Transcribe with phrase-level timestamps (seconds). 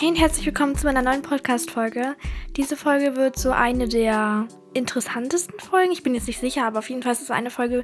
[0.00, 2.14] Hey und herzlich willkommen zu meiner neuen Podcast-Folge.
[2.56, 5.90] Diese Folge wird so eine der interessantesten Folgen.
[5.90, 7.82] Ich bin jetzt nicht sicher, aber auf jeden Fall ist es eine Folge,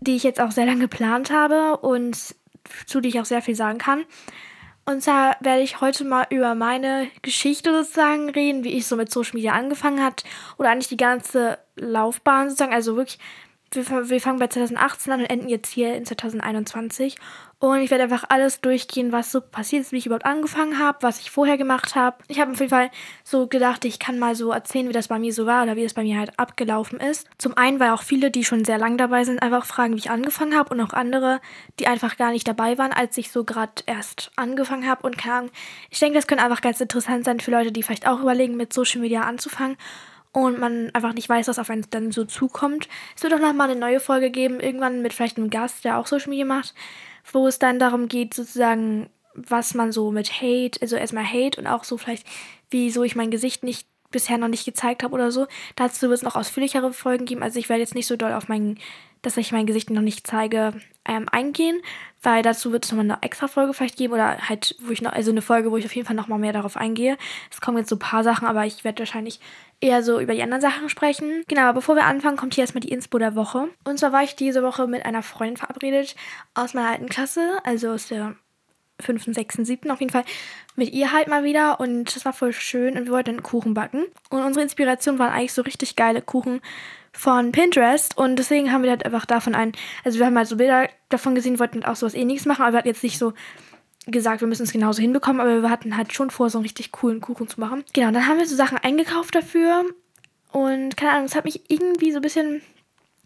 [0.00, 2.34] die ich jetzt auch sehr lange geplant habe und
[2.84, 4.04] zu der ich auch sehr viel sagen kann.
[4.84, 9.10] Und zwar werde ich heute mal über meine Geschichte sozusagen reden, wie ich so mit
[9.10, 10.24] Social Media angefangen hat
[10.58, 13.18] oder eigentlich die ganze Laufbahn sozusagen, also wirklich
[13.72, 17.16] wir, wir fangen bei 2018 an und enden jetzt hier in 2021.
[17.58, 20.98] Und ich werde einfach alles durchgehen, was so passiert ist, wie ich überhaupt angefangen habe,
[21.00, 22.18] was ich vorher gemacht habe.
[22.28, 22.90] Ich habe auf jeden Fall
[23.24, 25.82] so gedacht, ich kann mal so erzählen, wie das bei mir so war oder wie
[25.82, 27.26] das bei mir halt abgelaufen ist.
[27.38, 30.10] Zum einen, weil auch viele, die schon sehr lang dabei sind, einfach fragen, wie ich
[30.10, 31.40] angefangen habe und auch andere,
[31.80, 35.16] die einfach gar nicht dabei waren, als ich so gerade erst angefangen habe und
[35.46, 35.50] Ahnung.
[35.90, 38.72] Ich denke, das könnte einfach ganz interessant sein für Leute, die vielleicht auch überlegen, mit
[38.72, 39.76] Social Media anzufangen
[40.32, 42.88] und man einfach nicht weiß, was auf einen dann so zukommt.
[43.16, 46.06] Es wird auch nochmal eine neue Folge geben, irgendwann mit vielleicht einem Gast, der auch
[46.06, 46.74] Social Media macht,
[47.32, 51.66] wo es dann darum geht, sozusagen, was man so mit Hate, also erstmal Hate und
[51.66, 52.26] auch so vielleicht,
[52.70, 55.46] wieso ich mein Gesicht nicht bisher noch nicht gezeigt habe oder so.
[55.74, 57.42] Dazu wird es noch ausführlichere Folgen geben.
[57.42, 58.78] Also ich werde jetzt nicht so doll auf mein,
[59.26, 60.72] dass ich mein Gesicht noch nicht zeige,
[61.04, 61.82] ähm, eingehen,
[62.22, 65.12] weil dazu wird es nochmal eine extra Folge vielleicht geben oder halt, wo ich noch,
[65.12, 67.18] also eine Folge, wo ich auf jeden Fall nochmal mehr darauf eingehe.
[67.50, 69.40] Es kommen jetzt so ein paar Sachen, aber ich werde wahrscheinlich
[69.80, 71.42] eher so über die anderen Sachen sprechen.
[71.48, 73.68] Genau, aber bevor wir anfangen, kommt hier erstmal die Inspo der Woche.
[73.82, 76.14] Und zwar war ich diese Woche mit einer Freundin verabredet
[76.54, 78.36] aus meiner alten Klasse, also aus der
[79.00, 79.90] 5., 6., 7.
[79.90, 80.24] auf jeden Fall
[80.76, 83.74] mit ihr halt mal wieder und das war voll schön und wir wollten einen Kuchen
[83.74, 84.04] backen.
[84.30, 86.60] Und unsere Inspiration waren eigentlich so richtig geile Kuchen
[87.16, 89.72] von Pinterest und deswegen haben wir halt einfach davon einen,
[90.04, 92.78] also wir haben halt so Bilder davon gesehen, wollten auch sowas ähnliches machen, aber wir
[92.78, 93.32] hatten jetzt nicht so
[94.06, 96.92] gesagt, wir müssen es genauso hinbekommen, aber wir hatten halt schon vor, so einen richtig
[96.92, 97.84] coolen Kuchen zu machen.
[97.92, 99.84] Genau, dann haben wir so Sachen eingekauft dafür
[100.52, 102.62] und keine Ahnung, es hat mich irgendwie so ein bisschen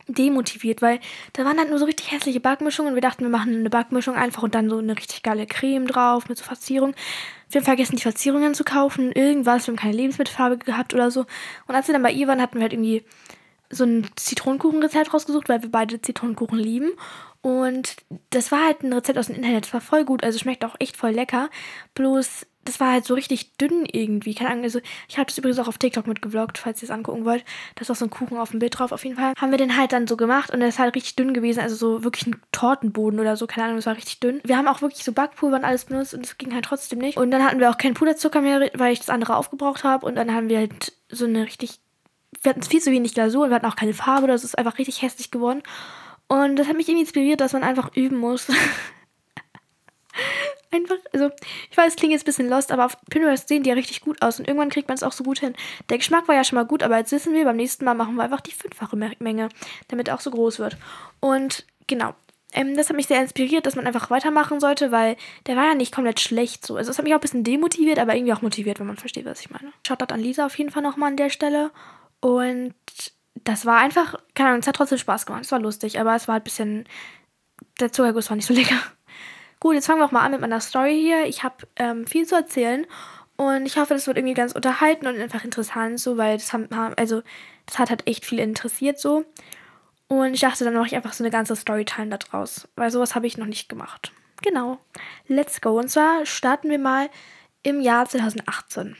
[0.08, 1.00] demotiviert, weil
[1.32, 4.14] da waren halt nur so richtig hässliche Backmischungen und wir dachten, wir machen eine Backmischung
[4.14, 6.94] einfach und dann so eine richtig geile Creme drauf mit so Verzierung.
[7.50, 11.26] Wir haben vergessen, die Verzierungen zu kaufen, irgendwas, wir haben keine Lebensmittelfarbe gehabt oder so.
[11.66, 13.04] Und als wir dann bei ihr waren, hatten wir halt irgendwie
[13.70, 16.92] so ein Zitronenkuchenrezept rausgesucht, weil wir beide Zitronenkuchen lieben.
[17.42, 17.96] Und
[18.30, 19.64] das war halt ein Rezept aus dem Internet.
[19.64, 21.48] Das war voll gut, also schmeckt auch echt voll lecker.
[21.94, 24.34] Bloß, das war halt so richtig dünn irgendwie.
[24.34, 27.24] Keine Ahnung, also ich habe das übrigens auch auf TikTok mitgevloggt, falls ihr es angucken
[27.24, 27.44] wollt.
[27.76, 28.92] Da ist auch so ein Kuchen auf dem Bild drauf.
[28.92, 31.16] Auf jeden Fall haben wir den halt dann so gemacht und der ist halt richtig
[31.16, 31.60] dünn gewesen.
[31.60, 33.46] Also so wirklich ein Tortenboden oder so.
[33.46, 34.40] Keine Ahnung, das war richtig dünn.
[34.44, 37.16] Wir haben auch wirklich so Backpulver und alles benutzt und es ging halt trotzdem nicht.
[37.16, 40.04] Und dann hatten wir auch keinen Puderzucker mehr, weil ich das andere aufgebraucht habe.
[40.04, 41.80] Und dann haben wir halt so eine richtig
[42.42, 44.78] wir hatten viel zu wenig Glasur und wir hatten auch keine Farbe, das ist einfach
[44.78, 45.62] richtig hässlich geworden.
[46.28, 48.46] Und das hat mich irgendwie inspiriert, dass man einfach üben muss.
[50.70, 51.30] einfach, also,
[51.70, 54.00] ich weiß, es klingt jetzt ein bisschen lost, aber auf Pinterest sehen die ja richtig
[54.00, 55.54] gut aus und irgendwann kriegt man es auch so gut hin.
[55.88, 58.14] Der Geschmack war ja schon mal gut, aber jetzt wissen wir, beim nächsten Mal machen
[58.14, 59.48] wir einfach die fünffache Menge,
[59.88, 60.76] damit er auch so groß wird.
[61.18, 62.14] Und genau,
[62.52, 65.74] ähm, das hat mich sehr inspiriert, dass man einfach weitermachen sollte, weil der war ja
[65.74, 66.76] nicht komplett schlecht so.
[66.76, 69.24] Also, es hat mich auch ein bisschen demotiviert, aber irgendwie auch motiviert, wenn man versteht,
[69.24, 69.72] was ich meine.
[69.86, 71.70] Shoutout an Lisa auf jeden Fall nochmal an der Stelle.
[72.20, 72.74] Und
[73.34, 75.44] das war einfach, keine Ahnung, es hat trotzdem Spaß gemacht.
[75.44, 76.84] Es war lustig, aber es war ein bisschen.
[77.80, 78.80] Der Zuckerguss war nicht so lecker.
[79.58, 81.26] Gut, jetzt fangen wir auch mal an mit meiner Story hier.
[81.26, 82.86] Ich habe ähm, viel zu erzählen
[83.36, 86.68] und ich hoffe, das wird irgendwie ganz unterhalten und einfach interessant, so, weil das haben,
[86.96, 87.22] also,
[87.66, 89.24] das hat halt echt viel interessiert, so.
[90.08, 93.14] Und ich dachte, dann mache ich einfach so eine ganze Storytime da draus, weil sowas
[93.14, 94.12] habe ich noch nicht gemacht.
[94.42, 94.78] Genau.
[95.26, 95.78] Let's go.
[95.78, 97.08] Und zwar starten wir mal
[97.62, 98.96] im Jahr 2018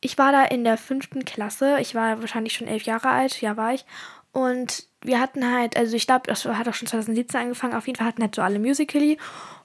[0.00, 1.78] ich war da in der fünften Klasse.
[1.80, 3.40] Ich war wahrscheinlich schon elf Jahre alt.
[3.40, 3.84] Ja, war ich.
[4.32, 7.74] Und wir hatten halt, also ich glaube, das hat auch schon 2017 angefangen.
[7.74, 9.18] Auf jeden Fall hatten halt so alle Musical.ly.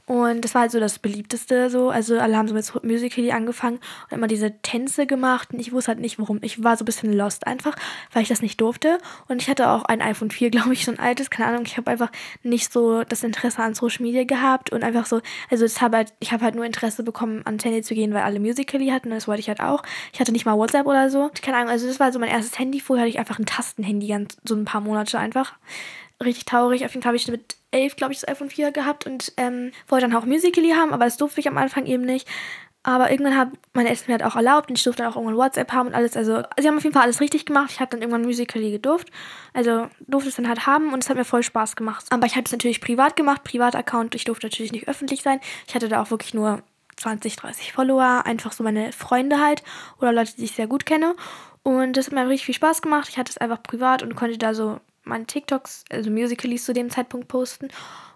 [0.08, 1.90] Und das war halt so das beliebteste so.
[1.90, 5.52] Also alle haben so mit Musical.ly angefangen und immer diese Tänze gemacht.
[5.52, 6.40] Und ich wusste halt nicht, warum.
[6.44, 7.76] Ich war so ein bisschen lost einfach,
[8.14, 9.00] weil ich das nicht durfte.
[9.28, 11.32] Und ich hatte auch ein iPhone 4, glaube ich, so ein altes.
[11.32, 11.64] Keine Ahnung.
[11.66, 12.12] Ich habe einfach
[12.44, 14.72] nicht so das Interesse an Social Media gehabt.
[14.72, 17.82] Und einfach so, also ich habe halt, ich habe halt nur Interesse bekommen, ans Handy
[17.82, 19.08] zu gehen, weil alle Musical.ly hatten.
[19.08, 19.82] Und das wollte ich halt auch.
[20.14, 21.32] Ich hatte nicht mal WhatsApp oder so.
[21.42, 21.70] Keine Ahnung.
[21.70, 22.80] Also das war so mein erstes Handy.
[22.80, 25.54] Vorher hatte ich einfach ein Tastenhandy, ganz, so ein paar Monate einfach
[26.26, 26.86] richtig traurig.
[26.86, 29.72] Auf jeden Fall habe ich mit elf, glaube ich, das iPhone 4 gehabt und ähm,
[29.88, 32.28] wollte dann auch Musical.ly haben, aber das durfte ich am Anfang eben nicht.
[32.88, 35.38] Aber irgendwann haben meine Eltern mir halt auch erlaubt und ich durfte dann auch irgendwann
[35.38, 36.16] WhatsApp haben und alles.
[36.16, 37.72] Also, sie haben auf jeden Fall alles richtig gemacht.
[37.72, 39.10] Ich habe dann irgendwann Musical.ly gedurft.
[39.54, 42.06] Also, durfte es dann halt haben und es hat mir voll Spaß gemacht.
[42.12, 44.14] Aber ich habe es natürlich privat gemacht, Privataccount.
[44.14, 45.40] Ich durfte natürlich nicht öffentlich sein.
[45.68, 46.62] Ich hatte da auch wirklich nur
[46.98, 48.22] 20, 30 Follower.
[48.24, 49.64] Einfach so meine Freunde halt
[50.00, 51.16] oder Leute, die ich sehr gut kenne.
[51.64, 53.10] Und das hat mir richtig viel Spaß gemacht.
[53.10, 56.90] Ich hatte es einfach privat und konnte da so meine TikToks, also Musicalies zu dem
[56.90, 57.70] Zeitpunkt posten.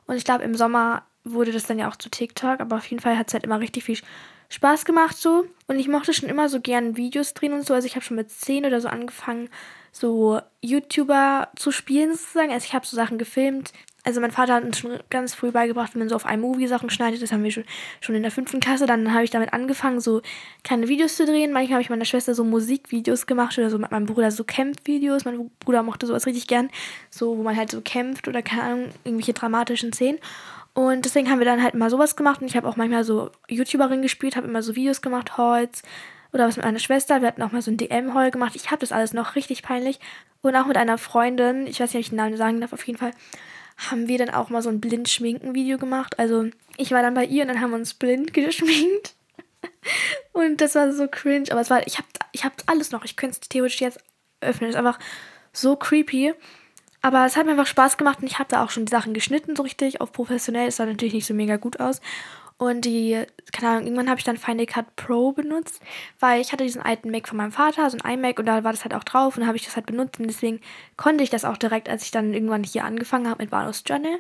[0.08, 3.02] Und ich glaube, im Sommer wurde das dann ja auch zu TikTok, aber auf jeden
[3.02, 4.00] Fall hat es halt immer richtig viel
[4.50, 5.46] Spaß gemacht so.
[5.68, 7.74] Und ich mochte schon immer so gern Videos drehen und so.
[7.74, 9.50] Also ich habe schon mit 10 oder so angefangen,
[9.92, 12.52] so YouTuber zu spielen sozusagen.
[12.52, 13.72] Also ich habe so Sachen gefilmt,
[14.06, 16.90] also mein Vater hat uns schon ganz früh beigebracht, wie man so auf iMovie Sachen
[16.90, 17.22] schneidet.
[17.22, 17.66] Das haben wir schon,
[18.00, 18.86] schon in der fünften Klasse.
[18.86, 20.22] Dann habe ich damit angefangen, so
[20.64, 21.52] kleine Videos zu drehen.
[21.52, 25.26] Manchmal habe ich meiner Schwester so Musikvideos gemacht oder so mit meinem Bruder so Kämpfvideos.
[25.26, 26.70] Mein Bruder mochte sowas richtig gern.
[27.10, 30.20] So, wo man halt so kämpft oder keine Ahnung, irgendwelche dramatischen Szenen.
[30.74, 32.42] Und deswegen haben wir dann halt mal sowas gemacht.
[32.42, 35.84] Und ich habe auch manchmal so YouTuberin gespielt, habe immer so Videos gemacht, Holz
[36.32, 37.22] oder was mit meiner Schwester.
[37.22, 38.56] Wir hatten auch mal so ein DM-Haul gemacht.
[38.56, 40.00] Ich habe das alles noch richtig peinlich.
[40.42, 42.86] Und auch mit einer Freundin, ich weiß nicht, ob ich den Namen sagen darf, auf
[42.88, 43.12] jeden Fall
[43.78, 46.20] haben wir dann auch mal so ein Blind-Schminken-Video gemacht.
[46.20, 46.46] Also
[46.78, 49.16] ich war dann bei ihr und dann haben wir uns blind geschminkt.
[50.34, 51.52] Und das war so cringe.
[51.52, 53.06] Aber es war, ich hab, ich hab alles noch.
[53.06, 54.00] Ich könnte es theoretisch jetzt
[54.42, 54.70] öffnen.
[54.70, 55.00] Es ist einfach
[55.52, 56.34] so creepy.
[57.02, 59.14] Aber es hat mir einfach Spaß gemacht und ich habe da auch schon die Sachen
[59.14, 60.68] geschnitten, so richtig, auf professionell.
[60.68, 62.02] Es sah natürlich nicht so mega gut aus.
[62.58, 63.24] Und die,
[63.54, 65.82] keine Ahnung, irgendwann habe ich dann Final Cut Pro benutzt,
[66.20, 68.74] weil ich hatte diesen alten Mac von meinem Vater, so ein iMac, und da war
[68.74, 70.60] das halt auch drauf und habe ich das halt benutzt und deswegen
[70.98, 74.20] konnte ich das auch direkt, als ich dann irgendwann hier angefangen habe mit Valos Journal.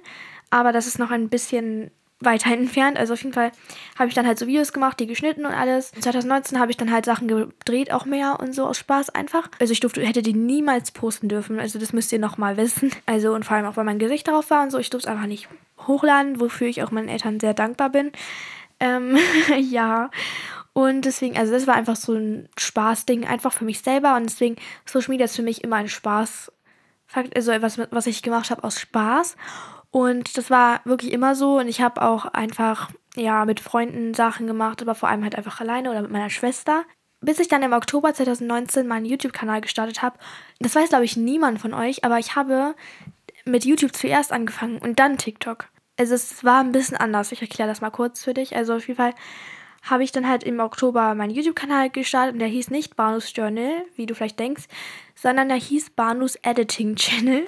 [0.51, 2.97] Aber das ist noch ein bisschen weiter entfernt.
[2.97, 3.51] Also auf jeden Fall
[3.97, 5.91] habe ich dann halt so Videos gemacht, die geschnitten und alles.
[5.91, 9.49] 2019 habe ich dann halt Sachen gedreht, auch mehr und so aus Spaß einfach.
[9.59, 11.59] Also ich durfte, hätte die niemals posten dürfen.
[11.59, 12.91] Also das müsst ihr nochmal wissen.
[13.05, 14.77] Also und vor allem auch, weil mein Gesicht darauf war und so.
[14.77, 15.47] Ich durfte es einfach nicht
[15.87, 18.11] hochladen, wofür ich auch meinen Eltern sehr dankbar bin.
[18.79, 19.17] Ähm,
[19.57, 20.09] ja.
[20.73, 24.15] Und deswegen, also das war einfach so ein Spaßding, einfach für mich selber.
[24.15, 24.55] Und deswegen,
[24.85, 26.51] Social Media ist für mich immer ein Spaß.
[27.33, 29.35] Also etwas, was ich gemacht habe aus Spaß.
[29.91, 31.59] Und das war wirklich immer so.
[31.59, 35.59] Und ich habe auch einfach, ja, mit Freunden Sachen gemacht, aber vor allem halt einfach
[35.59, 36.83] alleine oder mit meiner Schwester.
[37.21, 40.17] Bis ich dann im Oktober 2019 meinen YouTube-Kanal gestartet habe.
[40.59, 42.75] Das weiß, glaube ich, niemand von euch, aber ich habe
[43.45, 45.67] mit YouTube zuerst angefangen und dann TikTok.
[45.97, 47.31] Also es war ein bisschen anders.
[47.33, 48.55] Ich erkläre das mal kurz für dich.
[48.55, 49.13] Also auf jeden Fall
[49.83, 53.85] habe ich dann halt im Oktober meinen YouTube-Kanal gestartet und der hieß nicht Barnus Journal,
[53.95, 54.63] wie du vielleicht denkst,
[55.15, 57.45] sondern der hieß Barnus Editing Channel.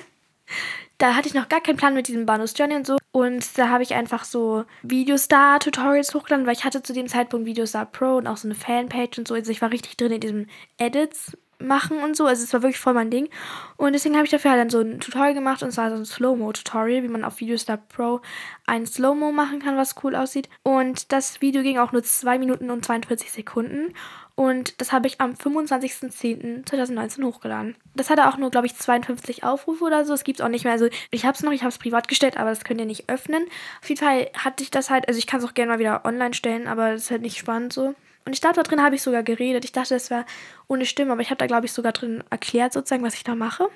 [1.01, 2.95] Da hatte ich noch gar keinen Plan mit diesem Banus Journey und so.
[3.11, 7.87] Und da habe ich einfach so Videostar-Tutorials hochgeladen, weil ich hatte zu dem Zeitpunkt Videostar
[7.87, 9.33] Pro und auch so eine Fanpage und so.
[9.33, 10.45] Also ich war richtig drin in diesem
[10.77, 12.25] Edits machen und so.
[12.25, 13.29] Also es war wirklich voll mein Ding.
[13.77, 16.05] Und deswegen habe ich dafür halt dann so ein Tutorial gemacht und zwar so ein
[16.05, 18.21] Slow-Mo-Tutorial, wie man auf Videostar Pro
[18.65, 20.49] ein Slow-Mo machen kann, was cool aussieht.
[20.63, 23.93] Und das Video ging auch nur 2 Minuten und 42 Sekunden.
[24.35, 27.75] Und das habe ich am 25.10.2019 hochgeladen.
[27.95, 30.13] Das hatte auch nur, glaube ich, 52 Aufrufe oder so.
[30.13, 30.73] Es gibt es auch nicht mehr.
[30.73, 33.09] Also ich habe es noch, ich habe es privat gestellt, aber das könnt ihr nicht
[33.09, 33.43] öffnen.
[33.81, 36.05] Auf jeden Fall hatte ich das halt, also ich kann es auch gerne mal wieder
[36.05, 37.93] online stellen, aber das ist halt nicht spannend so.
[38.25, 39.65] Und ich glaube, da drin habe ich sogar geredet.
[39.65, 40.25] Ich dachte, das wäre
[40.67, 43.35] ohne Stimme, aber ich habe da, glaube ich, sogar drin erklärt, sozusagen, was ich da
[43.35, 43.67] mache.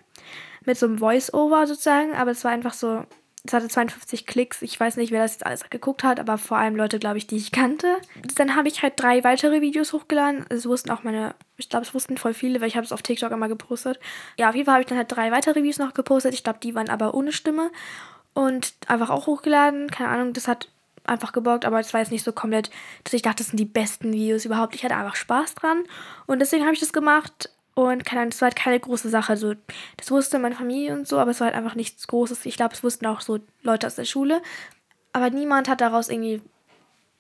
[0.66, 2.14] Mit so einem Voice-Over sozusagen.
[2.16, 3.06] Aber es war einfach so,
[3.46, 4.62] es hatte 52 Klicks.
[4.62, 7.28] Ich weiß nicht, wer das jetzt alles geguckt hat, aber vor allem Leute, glaube ich,
[7.28, 7.98] die ich kannte.
[8.36, 10.46] Dann habe ich halt drei weitere Videos hochgeladen.
[10.50, 13.04] Es wussten auch meine, ich glaube, es wussten voll viele, weil ich habe es auf
[13.04, 14.00] TikTok immer gepostet.
[14.38, 16.34] Ja, auf jeden Fall habe ich dann halt drei weitere Videos noch gepostet.
[16.34, 17.72] Ich glaube, die waren aber ohne Stimme.
[18.34, 19.90] Und einfach auch hochgeladen.
[19.90, 20.70] Keine Ahnung, das hat
[21.08, 22.70] einfach geborgt, aber es war jetzt nicht so komplett,
[23.04, 24.76] dass ich dachte, das sind die besten Videos überhaupt.
[24.76, 25.84] Ich hatte einfach Spaß dran
[26.26, 29.34] und deswegen habe ich das gemacht und keine Ahnung, das war halt keine große Sache.
[29.34, 29.54] Also,
[29.98, 32.46] das wusste meine Familie und so, aber es war halt einfach nichts Großes.
[32.46, 34.42] Ich glaube, es wussten auch so Leute aus der Schule.
[35.12, 36.42] Aber niemand hat daraus irgendwie,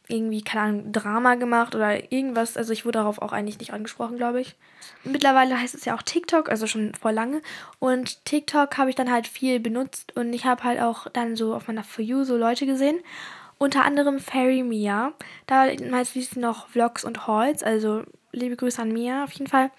[0.07, 2.55] irgendwie, keine Ahnung, Drama gemacht oder irgendwas.
[2.55, 4.55] Also, ich wurde darauf auch eigentlich nicht angesprochen, glaube ich.
[5.03, 7.41] Mittlerweile heißt es ja auch TikTok, also schon vor lange.
[7.79, 11.53] Und TikTok habe ich dann halt viel benutzt und ich habe halt auch dann so
[11.53, 12.99] auf meiner For You so Leute gesehen.
[13.57, 15.13] Unter anderem Fairy Mia.
[15.47, 17.63] Da meistens sie noch Vlogs und Hauls.
[17.63, 19.71] Also liebe Grüße an Mia auf jeden Fall.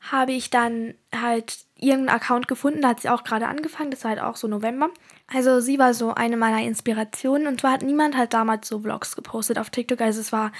[0.00, 2.82] Habe ich dann halt irgendeinen Account gefunden.
[2.82, 3.90] Da hat sie auch gerade angefangen.
[3.90, 4.90] Das war halt auch so November.
[5.32, 7.48] Also sie war so eine meiner Inspirationen.
[7.48, 10.00] Und zwar hat niemand halt damals so Vlogs gepostet auf TikTok.
[10.00, 10.52] Also es war,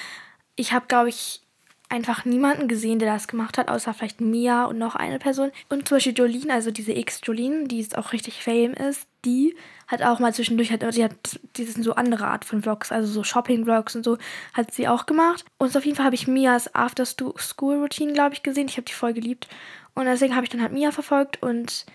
[0.57, 1.46] ich habe glaube ich
[1.88, 5.50] einfach niemanden gesehen, der das gemacht hat, außer vielleicht Mia und noch eine Person.
[5.69, 10.02] Und zum Beispiel Jolene, also diese X-Jolene, die jetzt auch richtig fame ist, die hat
[10.02, 11.14] auch mal zwischendurch, hat, die hat
[11.57, 14.19] diese so andere Art von Vlogs, also so Shopping-Vlogs und so,
[14.52, 15.45] hat sie auch gemacht.
[15.59, 18.66] Und auf jeden Fall habe ich Mias After-School-Routine, glaube ich, gesehen.
[18.69, 19.49] Ich habe die voll geliebt.
[19.95, 21.87] Und deswegen habe ich dann halt Mia verfolgt und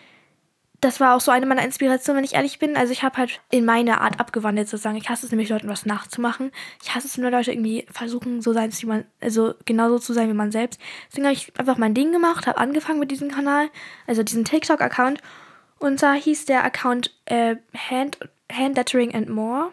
[0.81, 2.75] das war auch so eine meiner Inspirationen, wenn ich ehrlich bin.
[2.75, 4.97] Also ich habe halt in meine Art abgewandelt sozusagen.
[4.97, 6.51] Ich hasse es nämlich, Leuten was nachzumachen.
[6.81, 10.27] Ich hasse es, wenn Leute irgendwie versuchen, so sein, wie man, also genauso zu sein
[10.27, 10.81] wie man selbst.
[11.07, 13.69] Deswegen habe ich einfach mein Ding gemacht, habe angefangen mit diesem Kanal,
[14.07, 15.21] also diesen TikTok-Account.
[15.77, 18.17] Und da hieß der Account äh, Hand,
[18.51, 19.71] Hand Lettering and More.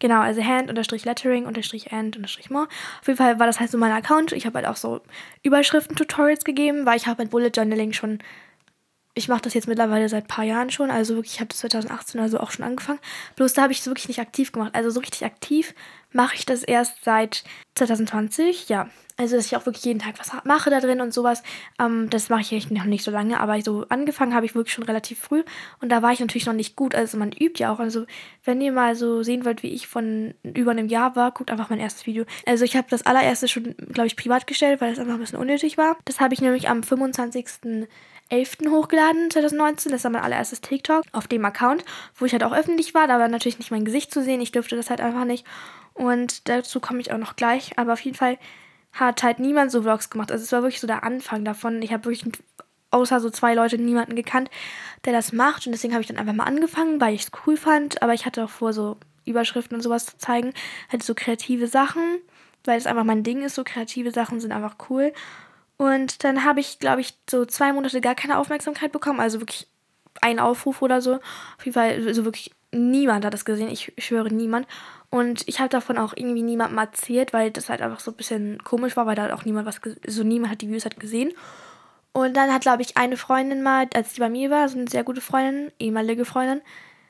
[0.00, 2.66] Genau, also Hand unterstrich Lettering unterstrich and unterstrich more.
[3.00, 4.32] Auf jeden Fall war das halt so mein Account.
[4.32, 5.00] Ich habe halt auch so
[5.44, 8.18] Überschriften-Tutorials gegeben, weil ich habe mit Bullet Journaling schon
[9.14, 11.58] ich mache das jetzt mittlerweile seit ein paar Jahren schon, also wirklich, ich habe das
[11.58, 13.00] 2018 also auch schon angefangen.
[13.36, 14.74] Bloß da habe ich es wirklich nicht aktiv gemacht.
[14.74, 15.74] Also so richtig aktiv
[16.12, 18.88] mache ich das erst seit 2020, ja.
[19.18, 21.42] Also, dass ich auch wirklich jeden Tag was mache da drin und sowas.
[21.78, 24.84] Ähm, das mache ich noch nicht so lange, aber so angefangen habe ich wirklich schon
[24.84, 25.44] relativ früh.
[25.80, 26.94] Und da war ich natürlich noch nicht gut.
[26.94, 27.78] Also, man übt ja auch.
[27.78, 28.06] Also,
[28.44, 31.70] wenn ihr mal so sehen wollt, wie ich von über einem Jahr war, guckt einfach
[31.70, 32.24] mein erstes Video.
[32.46, 35.38] Also, ich habe das allererste schon, glaube ich, privat gestellt, weil das einfach ein bisschen
[35.38, 35.96] unnötig war.
[36.06, 37.86] Das habe ich nämlich am 25.
[38.32, 38.70] 11.
[38.70, 39.92] hochgeladen, 2019.
[39.92, 41.84] Das war mein allererstes TikTok auf dem Account,
[42.16, 43.06] wo ich halt auch öffentlich war.
[43.06, 44.40] Da war natürlich nicht mein Gesicht zu sehen.
[44.40, 45.46] Ich durfte das halt einfach nicht.
[45.92, 47.78] Und dazu komme ich auch noch gleich.
[47.78, 48.38] Aber auf jeden Fall
[48.92, 50.32] hat halt niemand so Vlogs gemacht.
[50.32, 51.82] Also es war wirklich so der Anfang davon.
[51.82, 52.24] Ich habe wirklich
[52.90, 54.50] außer so zwei Leute niemanden gekannt,
[55.04, 55.66] der das macht.
[55.66, 58.00] Und deswegen habe ich dann einfach mal angefangen, weil ich es cool fand.
[58.00, 58.96] Aber ich hatte auch vor, so
[59.26, 60.54] Überschriften und sowas zu zeigen.
[60.90, 62.02] Halt so kreative Sachen,
[62.64, 63.56] weil es einfach mein Ding ist.
[63.56, 65.12] So kreative Sachen sind einfach cool.
[65.82, 69.18] Und dann habe ich, glaube ich, so zwei Monate gar keine Aufmerksamkeit bekommen.
[69.18, 69.66] Also wirklich
[70.20, 71.14] ein Aufruf oder so.
[71.14, 73.68] Auf jeden Fall, so wirklich niemand hat das gesehen.
[73.68, 74.68] Ich schwöre, niemand.
[75.10, 78.62] Und ich habe davon auch irgendwie niemandem erzählt, weil das halt einfach so ein bisschen
[78.62, 81.32] komisch war, weil da auch niemand was, so niemand hat die Views halt gesehen.
[82.12, 84.88] Und dann hat, glaube ich, eine Freundin mal, als die bei mir war, so eine
[84.88, 86.60] sehr gute Freundin, ehemalige Freundin,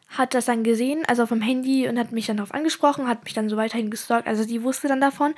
[0.09, 3.25] hat das dann gesehen, also auf dem Handy und hat mich dann darauf angesprochen, hat
[3.25, 4.29] mich dann so weiterhin gestalkt.
[4.29, 5.35] Also die wusste dann davon.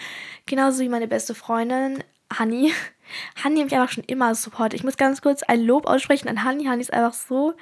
[0.46, 2.04] Genauso wie meine beste Freundin,
[2.38, 2.72] Honey.
[3.44, 4.78] Honey hat mich einfach schon immer supportet.
[4.78, 6.64] Ich muss ganz kurz ein Lob aussprechen an Honey.
[6.66, 7.54] Honey ist einfach so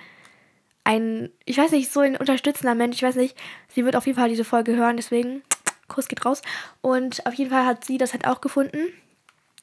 [0.85, 2.97] ein, ich weiß nicht, so ein unterstützender Mensch.
[2.97, 3.37] Ich weiß nicht,
[3.69, 5.43] sie wird auf jeden Fall diese Folge hören, deswegen
[5.89, 6.43] Kuss geht raus.
[6.81, 8.93] Und auf jeden Fall hat sie das halt auch gefunden.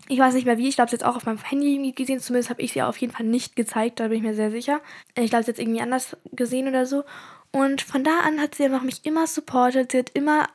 [0.07, 2.19] Ich weiß nicht mehr wie, ich glaube, es auch auf meinem Handy gesehen.
[2.19, 4.81] Zumindest habe ich sie auf jeden Fall nicht gezeigt, da bin ich mir sehr sicher.
[5.15, 7.03] Ich glaube, es irgendwie anders gesehen oder so.
[7.51, 9.91] Und von da an hat sie einfach mich immer supportet.
[9.91, 10.47] Sie hat immer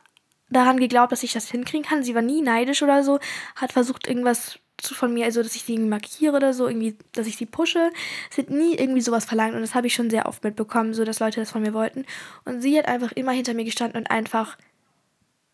[0.49, 2.03] daran geglaubt, dass ich das hinkriegen kann.
[2.03, 3.19] Sie war nie neidisch oder so,
[3.55, 6.97] hat versucht, irgendwas zu, von mir, also dass ich sie irgendwie markiere oder so, irgendwie,
[7.13, 7.91] dass ich sie pushe.
[8.29, 11.03] Sie hat nie irgendwie sowas verlangt und das habe ich schon sehr oft mitbekommen, so
[11.03, 12.05] dass Leute das von mir wollten.
[12.43, 14.57] Und sie hat einfach immer hinter mir gestanden und einfach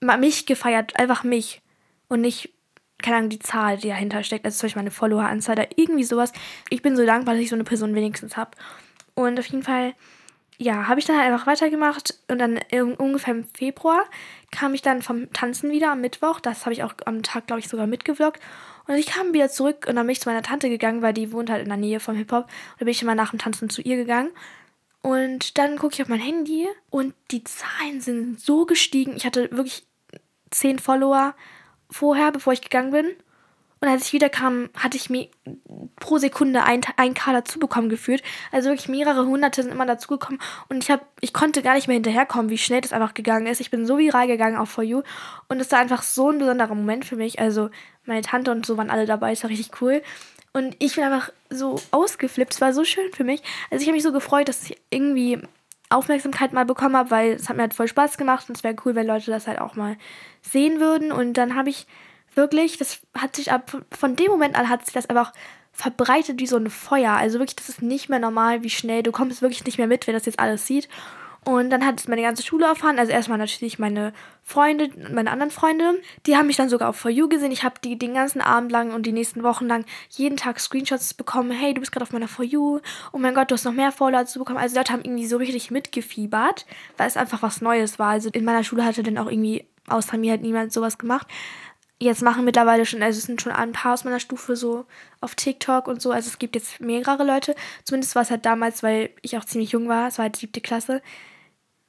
[0.02, 1.62] mich gefeiert, einfach mich
[2.08, 2.52] und nicht
[3.02, 6.32] keine Ahnung, die Zahl, die dahinter steckt, also zum Beispiel meine Follower-Anzahl oder irgendwie sowas.
[6.70, 8.52] Ich bin so dankbar, dass ich so eine Person wenigstens habe.
[9.16, 9.94] Und auf jeden Fall
[10.62, 12.60] ja, habe ich dann halt einfach weitergemacht und dann
[12.98, 14.04] ungefähr im Februar
[14.52, 16.40] kam ich dann vom Tanzen wieder am Mittwoch.
[16.40, 18.40] Das habe ich auch am Tag, glaube ich, sogar mitgevloggt.
[18.86, 21.32] Und ich kam wieder zurück und dann bin ich zu meiner Tante gegangen, weil die
[21.32, 22.44] wohnt halt in der Nähe vom Hip-Hop.
[22.44, 24.30] Und da bin ich immer nach dem Tanzen zu ihr gegangen.
[25.02, 29.16] Und dann gucke ich auf mein Handy und die Zahlen sind so gestiegen.
[29.16, 29.88] Ich hatte wirklich
[30.52, 31.34] zehn Follower
[31.90, 33.08] vorher, bevor ich gegangen bin.
[33.84, 35.28] Und als ich wiederkam, hatte ich mir
[35.96, 38.22] pro Sekunde ein, ein K dazu bekommen gefühlt.
[38.52, 40.40] Also wirklich mehrere hunderte sind immer dazugekommen.
[40.70, 43.60] Und ich, hab, ich konnte gar nicht mehr hinterherkommen, wie schnell das einfach gegangen ist.
[43.60, 45.02] Ich bin so viral gegangen auf For You.
[45.48, 47.40] Und es war einfach so ein besonderer Moment für mich.
[47.40, 47.72] Also
[48.06, 49.32] meine Tante und so waren alle dabei.
[49.32, 50.04] Es war richtig cool.
[50.54, 52.54] Und ich bin einfach so ausgeflippt.
[52.54, 53.42] Es war so schön für mich.
[53.72, 55.40] Also ich habe mich so gefreut, dass ich irgendwie
[55.90, 58.48] Aufmerksamkeit mal bekommen habe, weil es hat mir halt voll Spaß gemacht.
[58.48, 59.98] Und es wäre cool, wenn Leute das halt auch mal
[60.44, 61.12] sehen würden.
[61.12, 61.88] Und dann habe ich
[62.36, 65.34] wirklich, das hat sich ab, von dem Moment an hat sich das einfach
[65.74, 67.14] verbreitet wie so ein Feuer.
[67.14, 69.04] Also wirklich, das ist nicht mehr normal, wie schnell.
[69.04, 70.90] Du kommst wirklich nicht mehr mit, wer das jetzt alles sieht.
[71.44, 73.00] Und dann hat es meine ganze Schule erfahren.
[73.00, 76.00] Also erstmal natürlich meine Freunde, meine anderen Freunde.
[76.28, 77.52] Die haben mich dann sogar auf For You gesehen.
[77.52, 81.16] Ich habe die den ganzen Abend lang und die nächsten Wochen lang jeden Tag Screenshots
[81.16, 81.50] bekommen.
[81.50, 82.80] Hey, du bist gerade auf meiner For You.
[83.12, 84.60] Oh mein Gott, du hast noch mehr Follower zu bekommen.
[84.60, 88.10] Also Leute haben irgendwie so richtig mitgefiebert, weil es einfach was Neues war.
[88.10, 91.28] Also in meiner Schule hatte dann auch irgendwie außer mir halt niemand sowas gemacht
[92.06, 94.86] jetzt machen mittlerweile schon, also es sind schon ein paar aus meiner Stufe so
[95.20, 96.12] auf TikTok und so.
[96.12, 97.56] Also es gibt jetzt mehrere Leute.
[97.84, 100.62] Zumindest war es halt damals, weil ich auch ziemlich jung war, es war halt siebte
[100.62, 101.02] Klasse,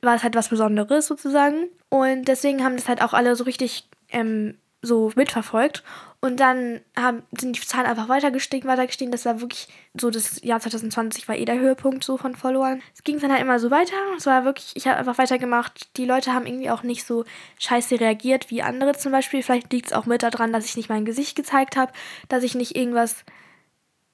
[0.03, 1.69] war es halt was Besonderes sozusagen.
[1.89, 5.83] Und deswegen haben das halt auch alle so richtig ähm, so mitverfolgt.
[6.21, 9.11] Und dann haben, sind die Zahlen einfach weiter gestiegen, weiter gestiegen.
[9.11, 12.81] Das war wirklich so, das Jahr 2020 war eh der Höhepunkt so von Followern.
[12.95, 13.97] Es ging dann halt immer so weiter.
[14.17, 15.97] Es war wirklich, ich habe einfach weitergemacht.
[15.97, 17.25] Die Leute haben irgendwie auch nicht so
[17.59, 19.43] scheiße reagiert wie andere zum Beispiel.
[19.43, 21.93] Vielleicht liegt es auch mit daran, dass ich nicht mein Gesicht gezeigt habe,
[22.29, 23.25] dass ich nicht irgendwas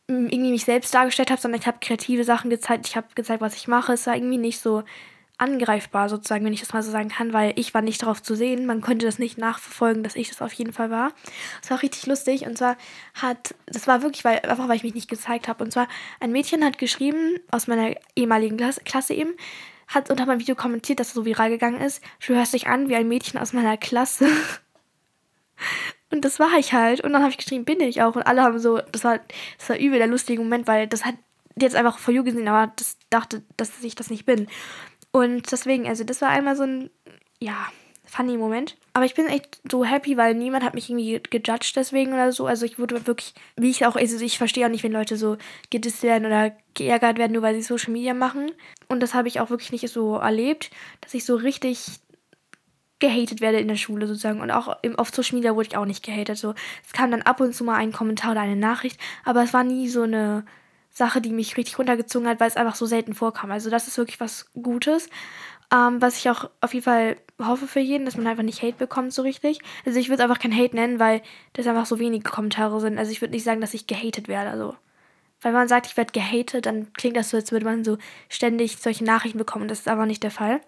[0.07, 2.89] irgendwie mich selbst dargestellt habe, sondern ich habe kreative Sachen gezeigt.
[2.89, 3.93] Ich habe gezeigt, was ich mache.
[3.93, 4.83] Es war irgendwie nicht so
[5.39, 8.35] angreifbar sozusagen, wenn ich das mal so sagen kann, weil ich war nicht darauf zu
[8.35, 8.67] sehen.
[8.67, 11.13] Man konnte das nicht nachverfolgen, dass ich das auf jeden Fall war.
[11.63, 12.77] Es war richtig lustig und zwar
[13.15, 15.63] hat, das war wirklich, weil, einfach weil ich mich nicht gezeigt habe.
[15.63, 15.89] Und zwar
[16.21, 19.35] ein Mädchen hat geschrieben, aus meiner ehemaligen Klasse, Klasse eben,
[19.87, 22.03] hat unter meinem Video kommentiert, dass es so viral gegangen ist.
[22.27, 24.29] Du hörst dich an wie ein Mädchen aus meiner Klasse.
[26.11, 27.01] Und das war ich halt.
[27.01, 28.17] Und dann habe ich geschrieben, bin ich auch.
[28.17, 29.21] Und alle haben so, das war,
[29.59, 31.15] das war übel der lustige Moment, weil das hat
[31.63, 34.49] jetzt einfach vor You gesehen, aber das dachte, dass ich das nicht bin.
[35.13, 36.91] Und deswegen, also das war einmal so ein,
[37.41, 37.69] ja,
[38.05, 38.77] funny Moment.
[38.95, 42.47] Aber ich bin echt so happy, weil niemand hat mich irgendwie gejudged deswegen oder so.
[42.47, 45.37] Also ich wurde wirklich, wie ich auch, also ich verstehe auch nicht, wenn Leute so
[45.71, 48.51] gedisst werden oder geärgert werden, nur weil sie Social Media machen.
[48.89, 52.01] Und das habe ich auch wirklich nicht so erlebt, dass ich so richtig
[52.99, 54.41] gehatet werde in der Schule sozusagen.
[54.41, 56.39] Und auch im, auf Social Media wurde ich auch nicht gehatet.
[56.39, 59.53] So, es kam dann ab und zu mal ein Kommentar oder eine Nachricht, aber es
[59.53, 60.45] war nie so eine
[60.99, 63.51] Sache, die mich richtig runtergezogen hat, weil es einfach so selten vorkam.
[63.51, 65.09] Also das ist wirklich was Gutes.
[65.73, 68.77] Ähm, was ich auch auf jeden Fall hoffe für jeden, dass man einfach nicht Hate
[68.77, 69.61] bekommt so richtig.
[69.87, 71.23] Also ich würde es einfach kein Hate nennen, weil
[71.55, 72.99] das einfach so wenige Kommentare sind.
[72.99, 74.51] Also ich würde nicht sagen, dass ich gehatet werde.
[74.51, 74.77] Also
[75.41, 77.97] weil man sagt, ich werde gehatet, dann klingt das so, als würde man so
[78.29, 79.69] ständig solche Nachrichten bekommen.
[79.69, 80.61] Das ist aber nicht der Fall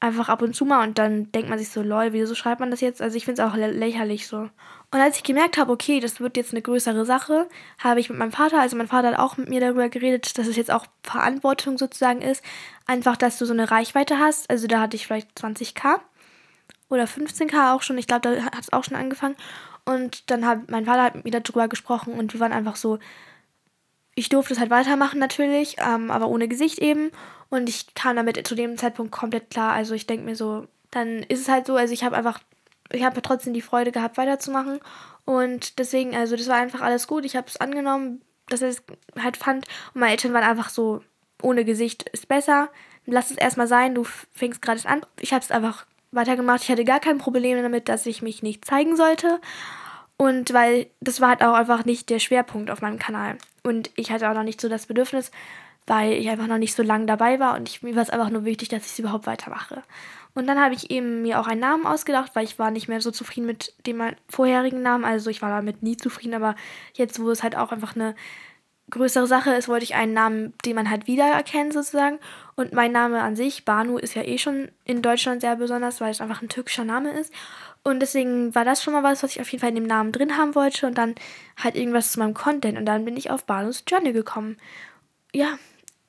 [0.00, 2.70] einfach ab und zu mal und dann denkt man sich so, lol, wieso schreibt man
[2.70, 3.02] das jetzt?
[3.02, 4.48] Also ich finde es auch lä lächerlich so.
[4.92, 8.18] Und als ich gemerkt habe, okay, das wird jetzt eine größere Sache, habe ich mit
[8.18, 10.86] meinem Vater, also mein Vater hat auch mit mir darüber geredet, dass es jetzt auch
[11.02, 12.42] Verantwortung sozusagen ist,
[12.86, 14.48] einfach, dass du so eine Reichweite hast.
[14.50, 16.00] Also da hatte ich vielleicht 20k
[16.88, 19.36] oder 15k auch schon, ich glaube, da hat es auch schon angefangen.
[19.84, 22.98] Und dann hat mein Vater hat mit mir darüber gesprochen und wir waren einfach so,
[24.20, 27.10] ich durfte es halt weitermachen natürlich, ähm, aber ohne Gesicht eben.
[27.48, 29.72] Und ich kam damit zu dem Zeitpunkt komplett klar.
[29.72, 32.38] Also ich denke mir so, dann ist es halt so, also ich habe einfach,
[32.92, 34.78] ich habe trotzdem die Freude gehabt, weiterzumachen.
[35.24, 37.24] Und deswegen, also das war einfach alles gut.
[37.24, 38.82] Ich habe es angenommen, dass er es
[39.18, 39.66] halt fand.
[39.94, 41.02] Und meine Eltern waren einfach so,
[41.40, 42.68] ohne Gesicht ist besser.
[43.06, 45.00] Lass es erstmal sein, du fängst gerade an.
[45.18, 46.62] Ich habe es einfach weitergemacht.
[46.64, 49.40] Ich hatte gar kein Problem damit, dass ich mich nicht zeigen sollte.
[50.20, 53.38] Und weil das war halt auch einfach nicht der Schwerpunkt auf meinem Kanal.
[53.62, 55.30] Und ich hatte auch noch nicht so das Bedürfnis,
[55.86, 58.28] weil ich einfach noch nicht so lange dabei war und ich, mir war es einfach
[58.28, 59.82] nur wichtig, dass ich es überhaupt weitermache.
[60.34, 63.00] Und dann habe ich eben mir auch einen Namen ausgedacht, weil ich war nicht mehr
[63.00, 65.06] so zufrieden mit dem vorherigen Namen.
[65.06, 66.54] Also ich war damit nie zufrieden, aber
[66.92, 68.14] jetzt, wo es halt auch einfach eine
[68.90, 72.18] größere Sache ist, wollte ich einen Namen, den man halt wiedererkennt sozusagen.
[72.56, 76.10] Und mein Name an sich, Banu, ist ja eh schon in Deutschland sehr besonders, weil
[76.10, 77.32] es einfach ein türkischer Name ist.
[77.82, 80.12] Und deswegen war das schon mal was, was ich auf jeden Fall in dem Namen
[80.12, 80.86] drin haben wollte.
[80.86, 81.14] Und dann
[81.56, 82.78] halt irgendwas zu meinem Content.
[82.78, 84.58] Und dann bin ich auf Banus Journey gekommen.
[85.32, 85.58] Ja,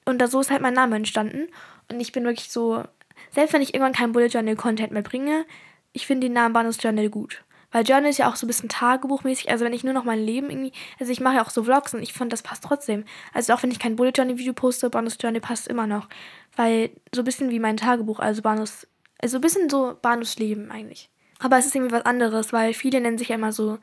[0.05, 1.47] und da, so ist halt mein Name entstanden.
[1.89, 2.83] Und ich bin wirklich so,
[3.31, 5.45] selbst wenn ich irgendwann keinen Bullet Journal Content mehr bringe,
[5.93, 7.43] ich finde den Namen Banus Journal gut.
[7.71, 9.49] Weil Journal ist ja auch so ein bisschen tagebuchmäßig.
[9.49, 10.73] Also wenn ich nur noch mein Leben irgendwie.
[10.99, 13.05] Also ich mache ja auch so Vlogs und ich fand, das passt trotzdem.
[13.33, 16.09] Also auch wenn ich kein Bullet Journal Video poste, Banus Journal passt immer noch.
[16.55, 18.87] Weil so ein bisschen wie mein Tagebuch, also Banus.
[19.21, 21.09] Also ein bisschen so Banus Leben eigentlich.
[21.39, 23.79] Aber es ist irgendwie was anderes, weil viele nennen sich ja immer so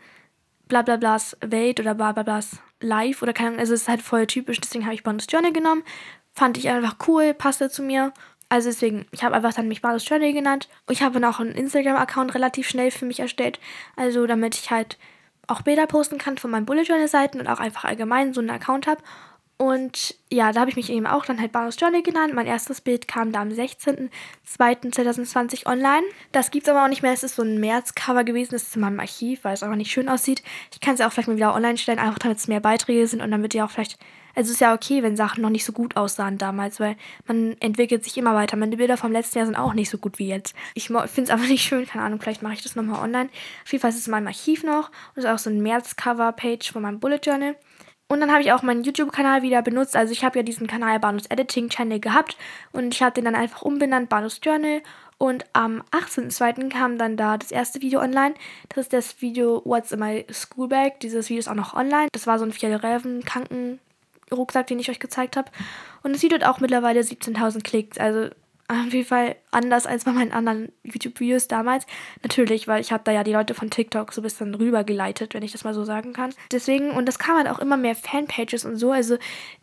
[0.69, 3.61] Blablablas Welt oder Blablablas Live oder keine Ahnung.
[3.61, 4.61] Also es ist halt voll typisch.
[4.61, 5.83] Deswegen habe ich Banus Journal genommen.
[6.33, 8.13] Fand ich einfach cool, passte zu mir.
[8.49, 10.69] Also deswegen, ich habe einfach dann mich Barus Journey genannt.
[10.89, 13.61] Ich habe dann auch einen Instagram-Account relativ schnell für mich erstellt.
[13.97, 14.97] Also damit ich halt
[15.47, 18.87] auch Bilder posten kann von meinen Bullet Journal-Seiten und auch einfach allgemein so einen Account
[18.87, 19.03] habe.
[19.59, 22.33] Und ja, da habe ich mich eben auch dann halt Barus Journey genannt.
[22.33, 26.05] Mein erstes Bild kam da am 16.02.2020 online.
[26.31, 27.13] Das gibt es aber auch nicht mehr.
[27.13, 28.53] Es ist so ein März-Cover gewesen.
[28.53, 30.45] Das ist in meinem Archiv, weil es einfach nicht schön aussieht.
[30.73, 33.09] Ich kann es ja auch vielleicht mal wieder online stellen, einfach damit es mehr Beiträge
[33.09, 33.99] sind und damit ihr auch vielleicht
[34.39, 36.97] es ist ja okay, wenn Sachen noch nicht so gut aussahen damals, weil
[37.27, 38.57] man entwickelt sich immer weiter.
[38.57, 40.55] Meine Bilder vom letzten Jahr sind auch nicht so gut wie jetzt.
[40.75, 43.31] Ich finde es aber nicht schön, keine Ahnung, vielleicht mache ich das nochmal online.
[43.65, 46.71] Auf jeden Fall ist es in meinem Archiv noch und ist auch so ein März-Cover-Page
[46.71, 47.57] von meinem Bullet Journal.
[48.07, 49.97] Und dann habe ich auch meinen YouTube-Kanal wieder benutzt.
[49.97, 52.39] Also ich habe ja diesen Kanal Banus Editing Channel gehabt
[52.73, 54.83] und ich habe den dann einfach umbenannt, Banus Journal.
[55.19, 56.69] Und am 18.02.
[56.69, 58.35] kam dann da das erste Video online.
[58.69, 61.01] Das ist das Video What's in my School Bag.
[61.01, 62.09] Dieses Video ist auch noch online.
[62.13, 63.81] Das war so ein Fjellreven-Kranken-
[64.33, 65.51] Rucksack, den ich euch gezeigt habe.
[66.03, 67.99] Und es sieht auch mittlerweile 17.000 Klicks.
[67.99, 68.31] Also
[68.69, 71.87] auf jeden Fall anders als bei meinen anderen YouTube-Videos damals.
[72.23, 75.43] Natürlich, weil ich habe da ja die Leute von TikTok so ein bisschen rübergeleitet, wenn
[75.43, 76.35] ich das mal so sagen kann.
[76.53, 78.93] Deswegen, und das kam halt auch immer mehr Fanpages und so.
[78.93, 79.17] Also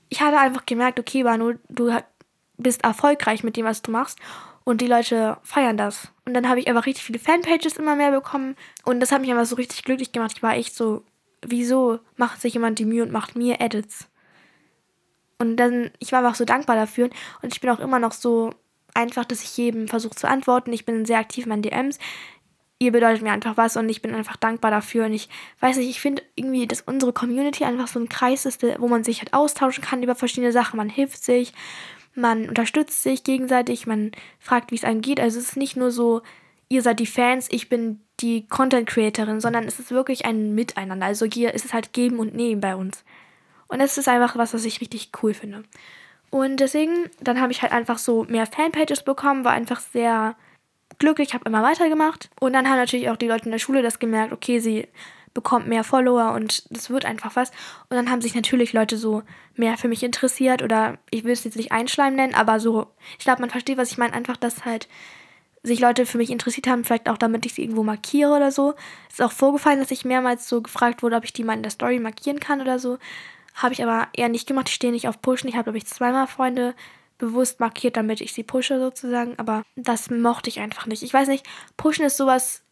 [0.09, 1.93] ich hatte einfach gemerkt, okay, Banu, du
[2.57, 4.19] bist erfolgreich mit dem, was du machst.
[4.63, 6.11] Und die Leute feiern das.
[6.25, 8.55] Und dann habe ich einfach richtig viele Fanpages immer mehr bekommen.
[8.83, 10.33] Und das hat mich einfach so richtig glücklich gemacht.
[10.35, 11.03] Ich war echt so,
[11.43, 14.07] wieso macht sich jemand die Mühe und macht mir Edits?
[15.37, 17.09] Und dann, ich war einfach so dankbar dafür.
[17.41, 18.53] Und ich bin auch immer noch so
[18.93, 20.73] einfach, dass ich jedem versuche zu antworten.
[20.73, 21.99] Ich bin sehr aktiv in meinen DMs.
[22.79, 25.05] Ihr bedeutet mir einfach was und ich bin einfach dankbar dafür.
[25.05, 28.63] Und ich weiß nicht, ich finde irgendwie, dass unsere Community einfach so ein Kreis ist,
[28.79, 30.77] wo man sich halt austauschen kann über verschiedene Sachen.
[30.77, 31.53] Man hilft sich,
[32.15, 35.19] man unterstützt sich gegenseitig, man fragt, wie es einem geht.
[35.19, 36.21] Also es ist nicht nur so,
[36.69, 41.05] ihr seid die Fans, ich bin die Content Creatorin, sondern es ist wirklich ein Miteinander.
[41.05, 43.03] Also hier ist es halt geben und nehmen bei uns.
[43.75, 45.63] Und es ist einfach was, was ich richtig cool finde.
[46.29, 50.37] Und deswegen, dann habe ich halt einfach so mehr Fanpages bekommen, war einfach sehr
[50.97, 52.29] glücklich, habe immer weitergemacht.
[52.39, 54.87] Und dann haben natürlich auch die Leute in der Schule das gemerkt, okay, sie
[55.33, 57.49] bekommt mehr Follower und das wird einfach was.
[57.89, 59.23] Und dann haben sich natürlich Leute so
[59.55, 62.87] mehr für mich interessiert oder ich will es jetzt nicht Einschleim nennen, aber so,
[63.19, 64.87] ich glaube, man versteht, was ich meine, einfach, dass halt
[65.63, 68.75] sich Leute für mich interessiert haben, vielleicht auch damit ich sie irgendwo markiere oder so.
[69.09, 71.63] Es ist auch vorgefallen, dass ich mehrmals so gefragt wurde, ob ich die mal in
[71.63, 72.97] der Story markieren kann oder so.
[73.55, 74.69] Habe ich aber eher nicht gemacht.
[74.69, 75.49] Ich stehe nicht auf Pushen.
[75.49, 76.75] Ich habe, glaube ich, zweimal Freunde
[77.17, 79.37] bewusst markiert, damit ich sie pushe sozusagen.
[79.37, 81.03] Aber das mochte ich einfach nicht.
[81.03, 81.45] Ich weiß nicht,
[81.77, 82.63] pushen ist sowas.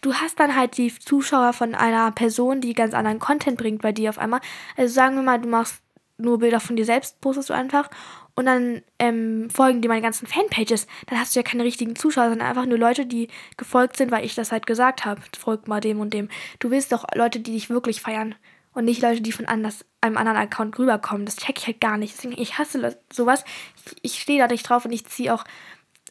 [0.00, 3.92] Du hast dann halt die Zuschauer von einer Person, die ganz anderen Content bringt bei
[3.92, 4.40] dir auf einmal.
[4.76, 5.82] Also sagen wir mal, du machst
[6.16, 7.88] nur Bilder von dir selbst, postest du einfach
[8.34, 12.28] und dann ähm, folgen dir meine ganzen Fanpages, dann hast du ja keine richtigen Zuschauer,
[12.28, 15.20] sondern einfach nur Leute, die gefolgt sind, weil ich das halt gesagt habe.
[15.36, 16.28] Folgt mal dem und dem.
[16.58, 18.34] Du willst doch Leute, die dich wirklich feiern
[18.78, 21.26] und nicht Leute, die von anders, einem anderen Account rüberkommen.
[21.26, 22.14] Das check ich halt gar nicht.
[22.16, 23.44] Deswegen, ich hasse sowas.
[23.74, 25.42] Ich, ich stehe da nicht drauf und ich ziehe auch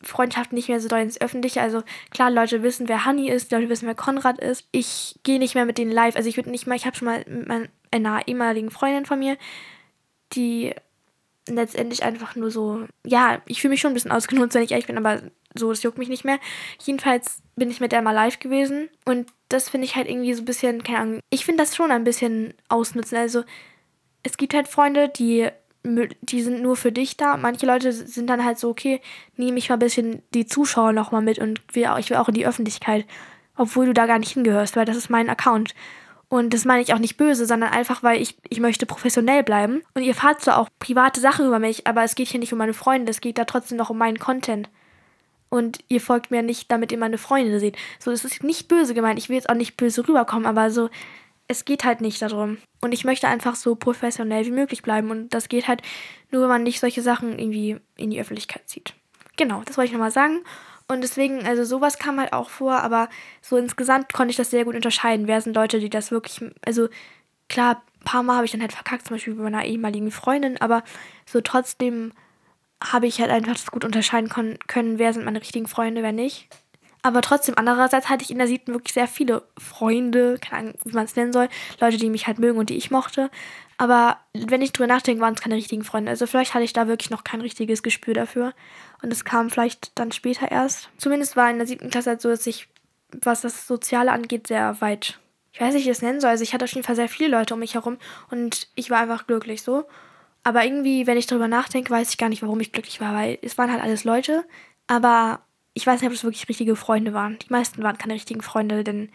[0.03, 1.61] Freundschaften nicht mehr so doll ins Öffentliche.
[1.61, 4.67] Also klar, Leute wissen, wer Honey ist, Leute wissen, wer Konrad ist.
[4.73, 6.17] Ich gehe nicht mehr mit denen live.
[6.17, 9.19] Also ich würde nicht mal, ich habe schon mal mit meiner, einer ehemaligen Freundin von
[9.19, 9.37] mir,
[10.33, 10.73] die
[11.47, 14.87] letztendlich einfach nur so, ja, ich fühle mich schon ein bisschen ausgenutzt, wenn ich ehrlich
[14.87, 15.21] bin, aber
[15.55, 16.39] so, das juckt mich nicht mehr.
[16.83, 20.43] Jedenfalls bin ich mit der mal live gewesen und das finde ich halt irgendwie so
[20.43, 23.17] ein bisschen, keine Ahnung, ich finde das schon ein bisschen ausnutzen.
[23.17, 23.43] Also
[24.23, 25.49] es gibt halt Freunde, die,
[25.83, 27.35] die sind nur für dich da.
[27.35, 29.01] Manche Leute sind dann halt so, okay,
[29.35, 32.45] nehme ich mal ein bisschen die Zuschauer nochmal mit und ich will auch in die
[32.45, 33.05] Öffentlichkeit,
[33.55, 35.73] obwohl du da gar nicht hingehörst, weil das ist mein Account.
[36.29, 39.81] Und das meine ich auch nicht böse, sondern einfach, weil ich, ich möchte professionell bleiben.
[39.93, 42.59] Und ihr fahrt zwar auch private Sachen über mich, aber es geht hier nicht um
[42.59, 44.69] meine Freunde, es geht da trotzdem noch um meinen Content.
[45.49, 47.77] Und ihr folgt mir nicht, damit ihr meine Freunde seht.
[47.99, 49.17] So, das ist nicht böse gemeint.
[49.17, 50.89] Ich will jetzt auch nicht böse rüberkommen, aber so,
[51.47, 52.57] es geht halt nicht darum.
[52.81, 55.09] Und ich möchte einfach so professionell wie möglich bleiben.
[55.09, 55.81] Und das geht halt
[56.31, 58.93] nur, wenn man nicht solche Sachen irgendwie in die Öffentlichkeit zieht.
[59.37, 60.43] Genau, das wollte ich nochmal sagen.
[60.89, 63.09] Und deswegen, also sowas kam halt auch vor, aber
[63.41, 65.27] so insgesamt konnte ich das sehr gut unterscheiden.
[65.27, 66.87] Wer sind Leute, die das wirklich, also
[67.49, 70.59] klar, ein paar Mal habe ich dann halt verkackt, zum Beispiel bei meiner ehemaligen Freundin,
[70.61, 70.83] aber
[71.25, 72.13] so trotzdem
[72.83, 76.47] habe ich halt einfach gut unterscheiden können, wer sind meine richtigen Freunde, wer nicht.
[77.01, 80.93] Aber trotzdem, andererseits hatte ich in der siebten wirklich sehr viele Freunde, keine Ahnung, wie
[80.93, 81.47] man es nennen soll,
[81.79, 83.29] Leute, die mich halt mögen und die ich mochte.
[83.77, 86.09] Aber wenn ich drüber nachdenke, waren es keine richtigen Freunde.
[86.09, 88.53] Also vielleicht hatte ich da wirklich noch kein richtiges Gespür dafür.
[89.03, 90.89] Und es kam vielleicht dann später erst.
[90.97, 92.67] Zumindest war in der siebten Klasse halt so, dass ich,
[93.11, 95.19] was das Soziale angeht, sehr weit,
[95.53, 96.31] ich weiß nicht, wie ich es nennen soll.
[96.31, 97.97] Also ich hatte auf jeden Fall sehr viele Leute um mich herum
[98.31, 99.85] und ich war einfach glücklich so.
[100.47, 103.37] Aber irgendwie, wenn ich darüber nachdenke, weiß ich gar nicht, warum ich glücklich war, weil
[103.41, 104.45] es waren halt alles Leute.
[104.87, 105.41] Aber
[105.73, 107.37] ich weiß nicht, ob es wirklich richtige Freunde waren.
[107.39, 109.09] Die meisten waren keine richtigen Freunde, denn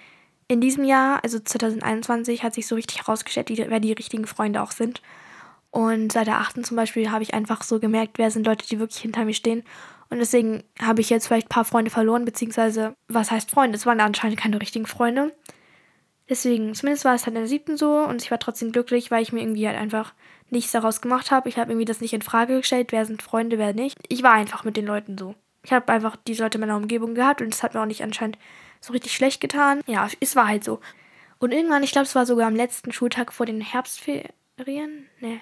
[0.47, 4.73] in diesem Jahr, also 2021, hat sich so richtig herausgestellt, wer die richtigen Freunde auch
[4.73, 5.01] sind.
[5.71, 6.67] Und seit der 8.
[6.67, 9.63] zum Beispiel habe ich einfach so gemerkt, wer sind Leute, die wirklich hinter mir stehen.
[10.11, 13.77] Und deswegen habe ich jetzt vielleicht ein paar Freunde verloren, beziehungsweise, was heißt Freunde?
[13.77, 15.33] Es waren anscheinend keine richtigen Freunde.
[16.33, 19.21] Deswegen, zumindest war es halt in der siebten so und ich war trotzdem glücklich, weil
[19.21, 20.15] ich mir irgendwie halt einfach
[20.49, 21.51] nichts daraus gemacht habe.
[21.51, 23.99] Ich habe irgendwie das nicht in Frage gestellt, wer sind Freunde, wer nicht.
[24.09, 25.35] Ich war einfach mit den Leuten so.
[25.63, 28.03] Ich habe einfach diese Leute in meiner Umgebung gehabt und es hat mir auch nicht
[28.03, 28.39] anscheinend
[28.81, 29.83] so richtig schlecht getan.
[29.87, 30.81] Ja, es war halt so.
[31.39, 35.11] Und irgendwann, ich glaube, es war sogar am letzten Schultag vor den Herbstferien.
[35.21, 35.39] Ne.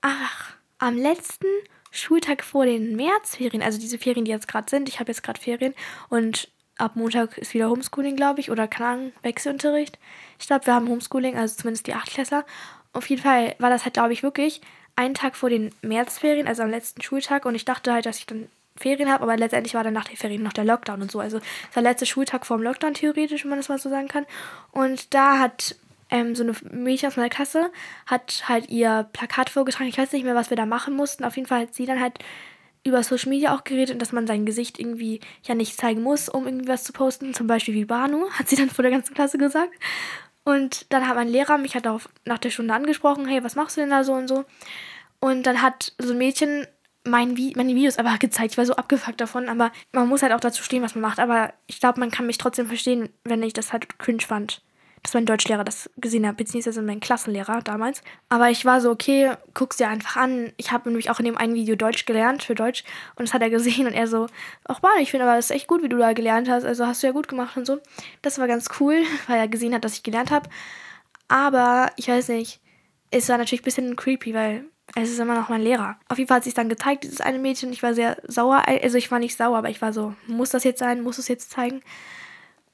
[0.00, 1.44] Ach, am letzten
[1.90, 4.88] Schultag vor den Märzferien, also diese Ferien, die jetzt gerade sind.
[4.88, 5.74] Ich habe jetzt gerade Ferien
[6.08, 9.98] und ab Montag ist wieder Homeschooling, glaube ich, oder keine Ahnung, Wechselunterricht.
[10.38, 12.44] Ich glaube, wir haben Homeschooling, also zumindest die Achtklässler.
[12.92, 14.60] Auf jeden Fall war das halt, glaube ich, wirklich
[14.96, 17.44] einen Tag vor den Märzferien, also am letzten Schultag.
[17.44, 20.16] Und ich dachte halt, dass ich dann Ferien habe, aber letztendlich war dann nach den
[20.16, 21.20] Ferien noch der Lockdown und so.
[21.20, 23.90] Also es war der letzte Schultag vor dem Lockdown theoretisch, wenn man das mal so
[23.90, 24.26] sagen kann.
[24.72, 25.76] Und da hat
[26.10, 27.70] ähm, so eine Mädchen aus meiner Klasse
[28.06, 29.88] hat halt ihr Plakat vorgetragen.
[29.88, 31.24] Ich weiß nicht mehr, was wir da machen mussten.
[31.24, 32.18] Auf jeden Fall hat sie dann halt
[32.84, 36.28] über Social Media auch geredet und dass man sein Gesicht irgendwie ja nicht zeigen muss,
[36.28, 37.34] um irgendwie was zu posten.
[37.34, 39.72] Zum Beispiel wie Banu, hat sie dann vor der ganzen Klasse gesagt.
[40.44, 43.76] Und dann hat mein Lehrer mich halt darauf nach der Stunde angesprochen, hey, was machst
[43.76, 44.44] du denn da so und so?
[45.20, 46.66] Und dann hat so ein Mädchen
[47.04, 48.52] mein Vi meine Videos aber gezeigt.
[48.52, 51.18] Ich war so abgefuckt davon, aber man muss halt auch dazu stehen, was man macht.
[51.18, 54.62] Aber ich glaube, man kann mich trotzdem verstehen, wenn ich das halt cringe fand.
[55.02, 58.02] Dass mein Deutschlehrer das gesehen hat, beziehungsweise mein Klassenlehrer damals.
[58.28, 60.52] Aber ich war so, okay, guck's dir einfach an.
[60.56, 62.84] Ich habe nämlich auch in dem einen Video Deutsch gelernt, für Deutsch.
[63.16, 64.26] Und das hat er gesehen und er so,
[64.64, 66.64] ach Mann, ich finde aber, das ist echt gut, wie du da gelernt hast.
[66.64, 67.78] Also hast du ja gut gemacht und so.
[68.22, 70.48] Das war ganz cool, weil er gesehen hat, dass ich gelernt habe.
[71.28, 72.60] Aber ich weiß nicht,
[73.10, 75.96] es war natürlich ein bisschen creepy, weil es ist immer noch mein Lehrer.
[76.08, 77.72] Auf jeden Fall hat sich dann gezeigt, dieses eine Mädchen.
[77.72, 78.62] Ich war sehr sauer.
[78.66, 81.02] Also ich war nicht sauer, aber ich war so, muss das jetzt sein?
[81.02, 81.82] Muss es jetzt zeigen?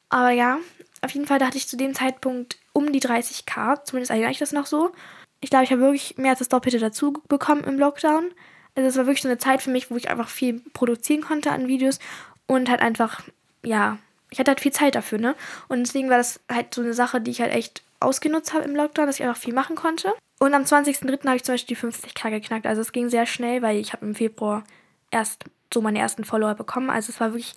[0.08, 0.58] Aber ja,
[1.04, 3.84] auf jeden Fall dachte ich zu dem Zeitpunkt um die 30k.
[3.84, 4.92] Zumindest erinnere ich das noch so.
[5.40, 8.30] Ich glaube, ich habe wirklich mehr als das Doppelte dazu bekommen im Lockdown.
[8.74, 11.52] Also es war wirklich so eine Zeit für mich, wo ich einfach viel produzieren konnte
[11.52, 11.98] an Videos
[12.46, 13.22] und halt einfach,
[13.62, 13.98] ja,
[14.30, 15.36] ich hatte halt viel Zeit dafür, ne?
[15.68, 18.74] Und deswegen war das halt so eine Sache, die ich halt echt ausgenutzt habe im
[18.74, 20.12] Lockdown, dass ich einfach viel machen konnte.
[20.40, 21.26] Und am 20.03.
[21.26, 22.66] habe ich zum Beispiel die 50k geknackt.
[22.66, 24.64] Also es ging sehr schnell, weil ich habe im Februar
[25.10, 26.90] erst so meine ersten Follower bekommen.
[26.90, 27.54] Also es war wirklich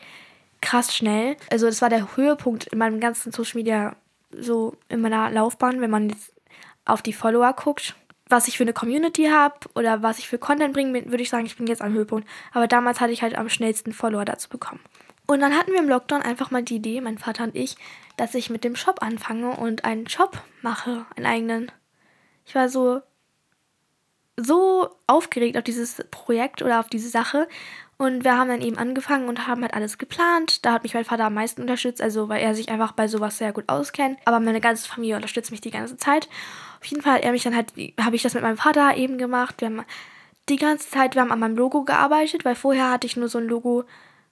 [0.61, 1.37] krass schnell.
[1.51, 3.95] Also das war der Höhepunkt in meinem ganzen Social Media,
[4.31, 6.33] so in meiner Laufbahn, wenn man jetzt
[6.85, 7.95] auf die Follower guckt.
[8.29, 11.45] was ich für eine Community habe oder was ich für Content bringe, würde ich sagen,
[11.45, 12.27] ich bin jetzt am Höhepunkt.
[12.51, 14.81] Aber damals hatte ich halt am schnellsten Follower dazu bekommen.
[15.27, 17.77] Und dann hatten wir im Lockdown einfach mal die Idee, mein Vater und ich,
[18.17, 21.71] dass ich mit dem Shop anfange und einen Shop mache, einen eigenen.
[22.45, 23.01] Ich war so
[24.39, 27.47] so aufgeregt auf dieses Projekt oder auf diese Sache
[27.97, 30.63] und wir haben dann eben angefangen und haben halt alles geplant.
[30.65, 33.39] Da hat mich mein Vater am meisten unterstützt, also weil er sich einfach bei sowas
[33.39, 34.19] sehr gut auskennt.
[34.25, 36.29] Aber meine ganze Familie unterstützt mich die ganze Zeit.
[36.79, 39.17] Auf jeden Fall hat er mich dann halt, habe ich das mit meinem Vater eben
[39.17, 39.61] gemacht.
[39.61, 39.83] Wir haben
[40.47, 43.39] die ganze Zeit, wir haben an meinem Logo gearbeitet, weil vorher hatte ich nur so
[43.39, 43.83] ein Logo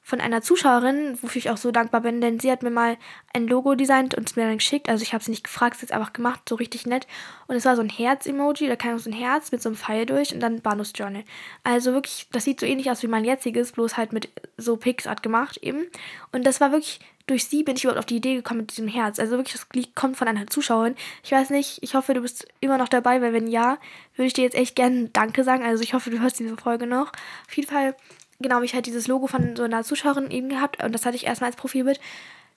[0.07, 2.95] von einer Zuschauerin, wofür ich auch so dankbar bin, denn sie hat mir mal
[3.33, 4.87] ein Logo designt und es mir dann geschickt.
[4.87, 7.07] Also ich habe sie nicht gefragt, es ist einfach gemacht, so richtig nett.
[7.47, 10.05] Und es war so ein Herz-Emoji, da kam so ein Herz mit so einem Pfeil
[10.05, 11.23] durch und dann Banus Journal.
[11.63, 15.23] Also wirklich, das sieht so ähnlich aus wie mein jetziges, bloß halt mit so Pixart
[15.23, 15.87] gemacht eben.
[16.31, 18.87] Und das war wirklich, durch sie bin ich überhaupt auf die Idee gekommen mit diesem
[18.87, 19.17] Herz.
[19.17, 20.93] Also wirklich, das kommt von einer Zuschauerin.
[21.23, 23.79] Ich weiß nicht, ich hoffe, du bist immer noch dabei, weil wenn ja,
[24.15, 25.63] würde ich dir jetzt echt gerne Danke sagen.
[25.63, 27.11] Also ich hoffe, du hörst diese Folge noch.
[27.47, 27.95] Auf jeden Fall
[28.39, 31.25] genau, ich halt dieses Logo von so einer Zuschauerin eben gehabt und das hatte ich
[31.25, 31.99] erstmal als Profilbild,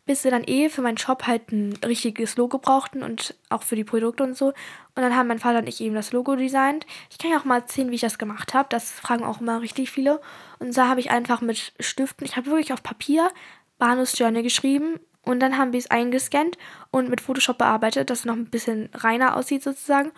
[0.06, 3.76] bis sie dann eh für meinen Shop halt ein richtiges Logo brauchten und auch für
[3.76, 4.48] die Produkte und so.
[4.48, 6.86] Und dann haben mein Vater und ich eben das Logo designt.
[7.10, 8.68] Ich kann ja auch mal erzählen, wie ich das gemacht habe.
[8.70, 10.20] Das fragen auch immer richtig viele.
[10.58, 13.30] Und da habe ich einfach mit Stiften, ich habe wirklich auf Papier
[13.78, 16.56] Bahnhofs Journey geschrieben und dann haben wir es eingescannt
[16.90, 20.10] und mit Photoshop bearbeitet, dass es noch ein bisschen reiner aussieht sozusagen.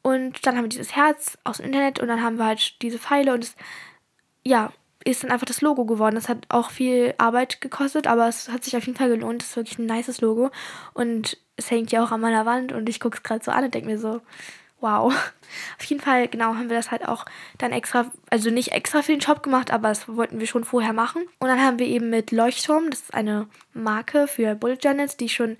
[0.00, 2.98] Und dann haben wir dieses Herz aus dem Internet und dann haben wir halt diese
[2.98, 3.56] Pfeile und es,
[4.42, 4.72] ja,
[5.04, 6.14] ist dann einfach das Logo geworden.
[6.14, 9.42] Das hat auch viel Arbeit gekostet, aber es hat sich auf jeden Fall gelohnt.
[9.42, 10.50] Das ist wirklich ein nices Logo.
[10.94, 13.64] Und es hängt ja auch an meiner Wand und ich gucke es gerade so an
[13.64, 14.20] und denke mir so,
[14.80, 15.12] wow.
[15.78, 17.24] Auf jeden Fall, genau, haben wir das halt auch
[17.58, 20.92] dann extra, also nicht extra für den Shop gemacht, aber das wollten wir schon vorher
[20.92, 21.22] machen.
[21.38, 25.26] Und dann haben wir eben mit Leuchtturm, das ist eine Marke für Bullet Journals, die
[25.26, 25.56] ich schon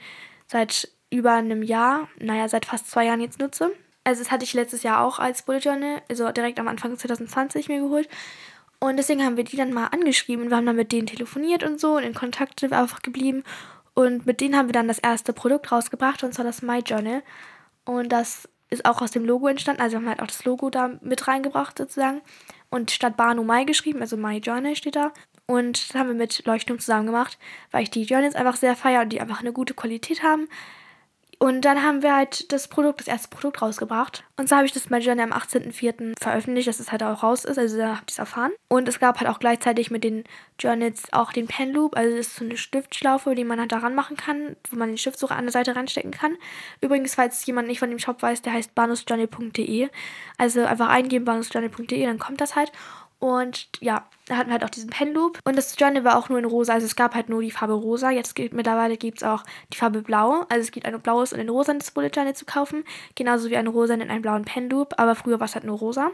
[0.47, 3.71] seit über einem Jahr, naja, seit fast zwei Jahren jetzt nutze.
[4.05, 7.69] Also das hatte ich letztes Jahr auch als Bullet Journal, also direkt am Anfang 2020
[7.69, 8.09] mir geholt.
[8.81, 10.51] Und deswegen haben wir die dann mal angeschrieben.
[10.51, 13.45] Wir haben dann mit denen telefoniert und so und in Kontakt sind wir einfach geblieben.
[13.95, 17.23] Und mit denen haben wir dann das erste Produkt rausgebracht und zwar das My Journal.
[17.85, 19.81] Und das ist auch aus dem Logo entstanden.
[19.81, 22.21] Also wir haben halt auch das Logo da mit reingebracht sozusagen.
[22.71, 25.13] Und statt Banu Mai geschrieben, also My Journal steht da.
[25.47, 27.39] Und das haben wir mit Leuchtturm zusammen gemacht,
[27.71, 30.49] weil ich die Journals einfach sehr feiere und die einfach eine gute Qualität haben.
[31.39, 34.25] Und dann haben wir halt das Produkt, das erste Produkt rausgebracht.
[34.37, 36.15] Und so habe ich das My Journey am 18.04.
[36.21, 37.59] veröffentlicht, dass es halt auch raus ist.
[37.59, 38.53] Also da habt ihr es erfahren.
[38.69, 40.25] Und es gab halt auch gleichzeitig mit den
[40.59, 41.97] Journals auch den Pen Loop.
[41.97, 44.99] Also das ist so eine Stiftschlaufe, die man halt daran machen kann, wo man den
[44.99, 46.37] Stiftsucher an der Seite reinstecken kann.
[46.81, 49.89] Übrigens, falls jemand nicht von dem Shop weiß, der heißt banusjourney.de.
[50.39, 52.73] Also einfach eingeben banusjourney.de, dann kommt das halt.
[53.25, 55.39] Und ja, da hatten wir halt auch diesen Penloop.
[55.45, 56.75] Und das Journal war auch nur in rosa.
[56.75, 58.11] Also es gab halt nur die Farbe rosa.
[58.11, 60.45] Jetzt gibt mittlerweile gibt es auch die Farbe blau.
[60.51, 62.85] Also es gibt ein blaues und ein rosanes Bullet Journal zu kaufen.
[63.15, 64.93] Genauso wie ein rosa und einen blauen Penloop.
[64.99, 66.11] Aber früher war es halt nur rosa.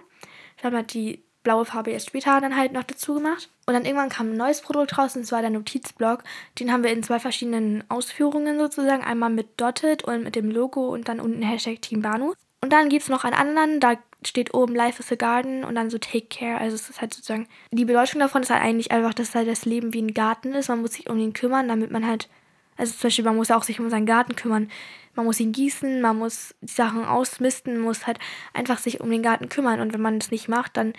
[0.59, 3.51] Wir haben halt die blaue Farbe erst später dann halt noch dazu gemacht.
[3.67, 6.23] Und dann irgendwann kam ein neues Produkt raus und zwar der Notizblock.
[6.61, 9.03] Den haben wir in zwei verschiedenen Ausführungen sozusagen.
[9.03, 12.35] Einmal mit Dotted und mit dem Logo und dann unten Hashtag Team Banu.
[12.61, 15.75] Und dann gibt es noch einen anderen, da steht oben Life is a Garden und
[15.75, 16.59] dann so Take Care.
[16.59, 19.65] Also es ist halt sozusagen, die Bedeutung davon ist halt eigentlich einfach, dass halt das
[19.65, 20.69] Leben wie ein Garten ist.
[20.69, 22.29] Man muss sich um ihn kümmern, damit man halt,
[22.77, 24.71] also zum Beispiel, man muss ja auch sich um seinen Garten kümmern.
[25.15, 28.19] Man muss ihn gießen, man muss die Sachen ausmisten, muss halt
[28.53, 29.81] einfach sich um den Garten kümmern.
[29.81, 30.93] Und wenn man das nicht macht, dann,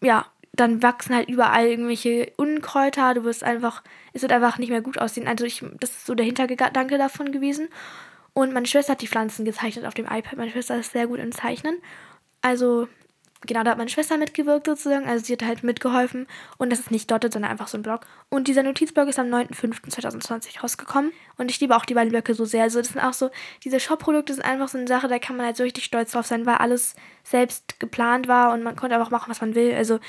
[0.00, 3.14] ja, dann wachsen halt überall irgendwelche Unkräuter.
[3.14, 3.82] Du wirst einfach,
[4.12, 5.28] es wird einfach nicht mehr gut aussehen.
[5.28, 7.68] Also ich, das ist so der Hintergedanke davon gewesen.
[8.34, 10.36] Und meine Schwester hat die Pflanzen gezeichnet auf dem iPad.
[10.36, 11.76] Meine Schwester ist sehr gut im Zeichnen.
[12.44, 12.88] Also,
[13.46, 15.06] genau, da hat meine Schwester mitgewirkt sozusagen.
[15.06, 16.26] Also, sie hat halt mitgeholfen.
[16.58, 18.02] Und das ist nicht dotted, sondern einfach so ein Blog.
[18.28, 21.10] Und dieser Notizblog ist am 9.05.2020 rausgekommen.
[21.38, 22.64] Und ich liebe auch die beiden Blöcke so sehr.
[22.64, 23.30] Also, das sind auch so,
[23.64, 26.26] diese Shop-Produkte sind einfach so eine Sache, da kann man halt so richtig stolz drauf
[26.26, 29.74] sein, weil alles selbst geplant war und man konnte einfach machen, was man will.
[29.74, 30.00] Also,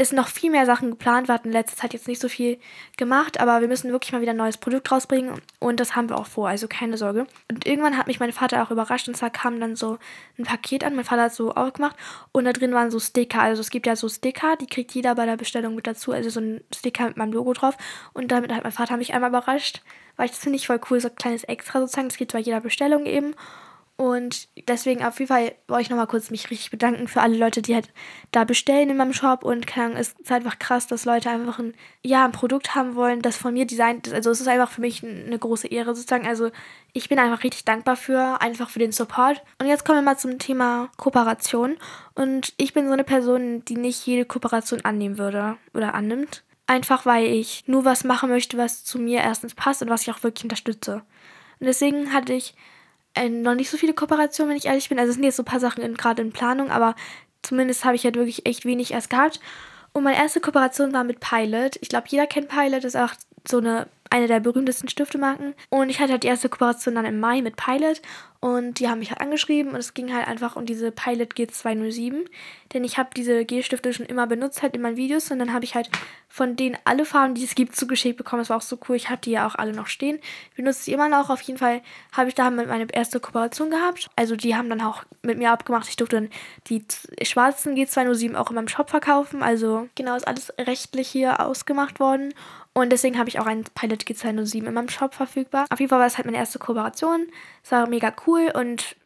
[0.00, 1.28] ist noch viel mehr Sachen geplant.
[1.28, 2.58] Wir hatten in letzter Zeit jetzt nicht so viel
[2.96, 6.16] gemacht, aber wir müssen wirklich mal wieder ein neues Produkt rausbringen und das haben wir
[6.16, 7.26] auch vor, also keine Sorge.
[7.50, 9.98] Und irgendwann hat mich mein Vater auch überrascht und zwar kam dann so
[10.38, 10.96] ein Paket an.
[10.96, 11.96] Mein Vater hat so aufgemacht
[12.32, 13.42] und da drin waren so Sticker.
[13.42, 16.12] Also es gibt ja so Sticker, die kriegt jeder bei der Bestellung mit dazu.
[16.12, 17.76] Also so ein Sticker mit meinem Logo drauf
[18.14, 19.82] und damit hat mein Vater mich einmal überrascht,
[20.16, 22.08] weil ich das finde ich voll cool, so ein kleines Extra sozusagen.
[22.08, 23.34] Das gibt bei jeder Bestellung eben.
[24.00, 27.60] Und deswegen auf jeden Fall wollte ich nochmal kurz mich richtig bedanken für alle Leute,
[27.60, 27.90] die halt
[28.32, 29.44] da bestellen in meinem Shop.
[29.44, 33.20] Und keine es ist einfach krass, dass Leute einfach ein, ja, ein Produkt haben wollen,
[33.20, 34.14] das von mir designt ist.
[34.14, 36.26] Also es ist einfach für mich eine große Ehre sozusagen.
[36.26, 36.50] Also
[36.94, 39.42] ich bin einfach richtig dankbar für, einfach für den Support.
[39.58, 41.76] Und jetzt kommen wir mal zum Thema Kooperation.
[42.14, 46.42] Und ich bin so eine Person, die nicht jede Kooperation annehmen würde oder annimmt.
[46.66, 50.10] Einfach weil ich nur was machen möchte, was zu mir erstens passt und was ich
[50.10, 51.02] auch wirklich unterstütze.
[51.58, 52.54] Und deswegen hatte ich
[53.14, 54.98] äh, noch nicht so viele Kooperationen, wenn ich ehrlich bin.
[54.98, 56.94] Also es sind jetzt so ein paar Sachen gerade in Planung, aber
[57.42, 59.40] zumindest habe ich halt wirklich echt wenig erst gehabt.
[59.92, 61.76] Und meine erste Kooperation war mit Pilot.
[61.80, 63.14] Ich glaube, jeder kennt Pilot, das ist auch
[63.48, 65.54] so eine eine der berühmtesten Stiftemarken.
[65.70, 68.02] Und ich hatte halt die erste Kooperation dann im Mai mit Pilot
[68.40, 72.24] und die haben mich halt angeschrieben und es ging halt einfach um diese Pilot G207,
[72.72, 75.66] denn ich habe diese G-Stifte schon immer benutzt halt in meinen Videos und dann habe
[75.66, 75.90] ich halt
[76.26, 78.40] von denen alle Farben, die es gibt, zugeschickt bekommen.
[78.40, 78.96] Das war auch so cool.
[78.96, 80.20] Ich habe die ja auch alle noch stehen.
[80.50, 81.28] Ich benutze sie immer noch.
[81.28, 84.08] Auf jeden Fall habe ich da meine erste Kooperation gehabt.
[84.16, 85.88] Also die haben dann auch mit mir abgemacht.
[85.88, 86.30] Ich durfte dann
[86.68, 86.84] die
[87.24, 89.42] schwarzen G207 auch in meinem Shop verkaufen.
[89.42, 92.32] Also genau ist alles rechtlich hier ausgemacht worden.
[92.72, 95.66] Und deswegen habe ich auch einen Pilot G207 in meinem Shop verfügbar.
[95.70, 97.26] Auf jeden Fall war es halt meine erste Kooperation.
[97.64, 98.96] Es war mega cool und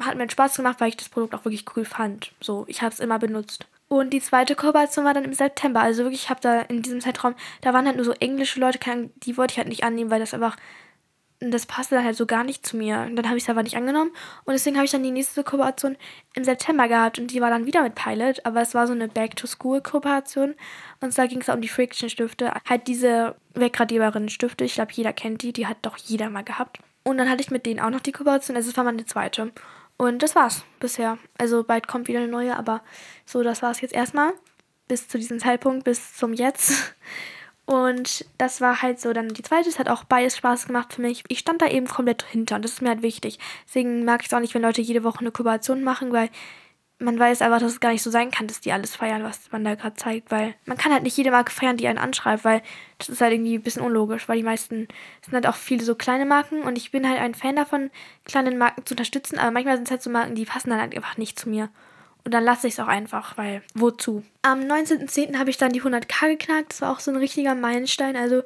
[0.00, 2.32] hat mir Spaß gemacht, weil ich das Produkt auch wirklich cool fand.
[2.40, 3.66] So, ich habe es immer benutzt.
[3.88, 5.80] Und die zweite Kooperation war dann im September.
[5.80, 8.78] Also wirklich, ich habe da in diesem Zeitraum, da waren halt nur so englische Leute,
[9.16, 10.56] die wollte ich halt nicht annehmen, weil das einfach
[11.50, 13.00] das passte dann halt so gar nicht zu mir.
[13.00, 14.12] Und dann habe ich es aber nicht angenommen.
[14.44, 15.96] Und deswegen habe ich dann die nächste Kooperation
[16.34, 17.18] im September gehabt.
[17.18, 18.44] Und die war dann wieder mit Pilot.
[18.44, 20.54] Aber es war so eine Back-to-School-Kooperation.
[21.00, 22.52] Und zwar ging es um die Friction-Stifte.
[22.68, 24.64] Halt diese wegradierbaren Stifte.
[24.64, 25.52] Ich glaube, jeder kennt die.
[25.52, 26.78] Die hat doch jeder mal gehabt.
[27.04, 28.56] Und dann hatte ich mit denen auch noch die Kooperation.
[28.56, 29.52] Also es war meine zweite.
[29.96, 31.18] Und das war's bisher.
[31.38, 32.56] Also bald kommt wieder eine neue.
[32.56, 32.82] Aber
[33.26, 34.32] so, das war's jetzt erstmal.
[34.88, 36.94] Bis zu diesem Zeitpunkt, bis zum Jetzt.
[37.64, 39.68] Und das war halt so dann die zweite.
[39.68, 41.22] Es hat auch beides Spaß gemacht für mich.
[41.28, 43.38] Ich stand da eben komplett hinter und das ist mir halt wichtig.
[43.66, 46.28] Deswegen mag ich es auch nicht, wenn Leute jede Woche eine Kooperation machen, weil
[47.02, 49.50] man weiß einfach, dass es gar nicht so sein kann, dass die alles feiern, was
[49.50, 52.44] man da gerade zeigt, weil man kann halt nicht jede Marke feiern, die einen anschreibt,
[52.44, 52.62] weil
[52.98, 54.88] das ist halt irgendwie ein bisschen unlogisch, weil die meisten
[55.24, 57.90] sind halt auch viele so kleine Marken und ich bin halt ein Fan davon,
[58.24, 60.94] kleine Marken zu unterstützen, aber manchmal sind es halt so Marken, die passen dann halt
[60.94, 61.70] einfach nicht zu mir.
[62.24, 64.22] Und dann lasse ich es auch einfach, weil wozu?
[64.42, 65.38] Am 19.10.
[65.38, 66.72] habe ich dann die 100k geknackt.
[66.72, 68.16] Das war auch so ein richtiger Meilenstein.
[68.16, 68.42] Also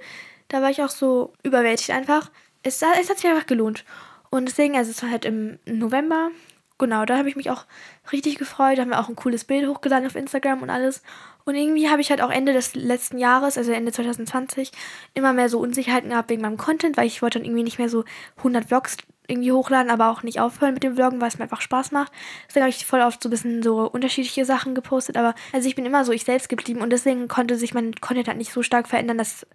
[0.48, 2.30] da war ich auch so überwältigt einfach.
[2.62, 3.84] Es, es hat sich einfach gelohnt.
[4.30, 6.30] Und deswegen, also es war halt im November.
[6.78, 7.64] Genau, da habe ich mich auch
[8.12, 8.78] richtig gefreut.
[8.78, 11.02] Da haben wir auch ein cooles Bild hochgeladen auf Instagram und alles.
[11.44, 14.72] Und irgendwie habe ich halt auch Ende des letzten Jahres, also Ende 2020,
[15.14, 17.88] immer mehr so Unsicherheiten gehabt wegen meinem Content, weil ich wollte dann irgendwie nicht mehr
[17.88, 18.04] so
[18.38, 18.96] 100 Vlogs
[19.28, 22.12] irgendwie hochladen, aber auch nicht aufhören mit dem Vloggen, weil es mir einfach Spaß macht.
[22.48, 25.74] Deswegen habe ich voll oft so ein bisschen so unterschiedliche Sachen gepostet, aber also ich
[25.74, 28.62] bin immer so ich selbst geblieben und deswegen konnte sich mein Content halt nicht so
[28.62, 29.46] stark verändern, dass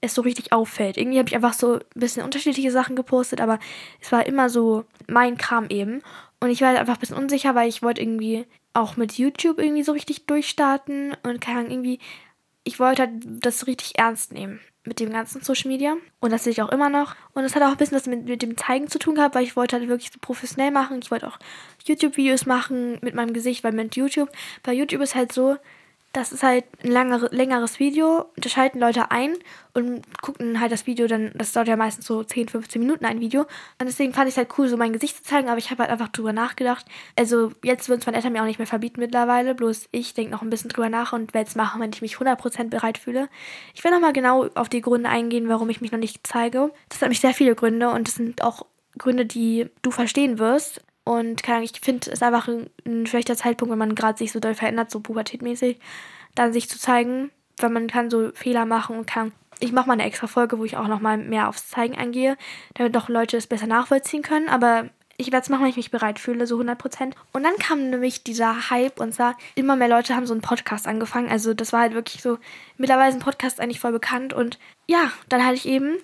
[0.00, 0.96] es so richtig auffällt.
[0.96, 3.58] Irgendwie habe ich einfach so ein bisschen unterschiedliche Sachen gepostet, aber
[4.00, 6.02] es war immer so mein Kram eben.
[6.40, 9.58] Und ich war halt einfach ein bisschen unsicher, weil ich wollte irgendwie auch mit YouTube
[9.58, 12.00] irgendwie so richtig durchstarten und keine Ahnung, irgendwie,
[12.64, 15.96] ich wollte halt das richtig ernst nehmen mit dem ganzen Social Media.
[16.20, 17.14] Und das sehe ich auch immer noch.
[17.32, 19.44] Und das hat auch ein bisschen was mit, mit dem Zeigen zu tun gehabt, weil
[19.44, 21.00] ich wollte halt wirklich so professionell machen.
[21.02, 21.38] Ich wollte auch
[21.84, 24.30] YouTube-Videos machen mit meinem Gesicht, weil mit YouTube,
[24.62, 25.56] bei YouTube ist halt so,
[26.14, 28.26] das ist halt ein langere, längeres Video.
[28.36, 29.34] Da schalten Leute ein
[29.74, 33.20] und gucken halt das Video dann, das dauert ja meistens so 10, 15 Minuten ein
[33.20, 33.42] Video.
[33.42, 35.82] Und deswegen fand ich es halt cool, so mein Gesicht zu zeigen, aber ich habe
[35.82, 36.86] halt einfach drüber nachgedacht.
[37.16, 40.30] Also jetzt wird es mein Eltern mir auch nicht mehr verbieten mittlerweile, bloß ich denke
[40.30, 43.28] noch ein bisschen drüber nach und werde es machen, wenn ich mich 100% bereit fühle.
[43.74, 46.70] Ich will nochmal genau auf die Gründe eingehen, warum ich mich noch nicht zeige.
[46.88, 48.66] Das hat mich sehr viele Gründe und das sind auch
[48.98, 50.80] Gründe, die du verstehen wirst.
[51.04, 54.40] Und keine ich finde es einfach ein, ein, schlechter Zeitpunkt, wenn man gerade sich so
[54.40, 55.78] doll verändert, so pubertätmäßig,
[56.34, 59.32] dann sich zu zeigen, weil man kann so Fehler machen und kann.
[59.60, 62.36] Ich mache mal eine extra Folge, wo ich auch nochmal mehr aufs Zeigen eingehe,
[62.74, 64.48] damit doch Leute es besser nachvollziehen können.
[64.48, 67.12] Aber ich werde es machen, wenn ich mich bereit fühle, so 100%.
[67.32, 70.86] Und dann kam nämlich dieser Hype und zwar immer mehr Leute haben so einen Podcast
[70.88, 71.30] angefangen.
[71.30, 72.38] Also das war halt wirklich so,
[72.78, 74.32] mittlerweile ist ein Podcast eigentlich voll bekannt.
[74.32, 75.98] Und ja, dann hatte ich eben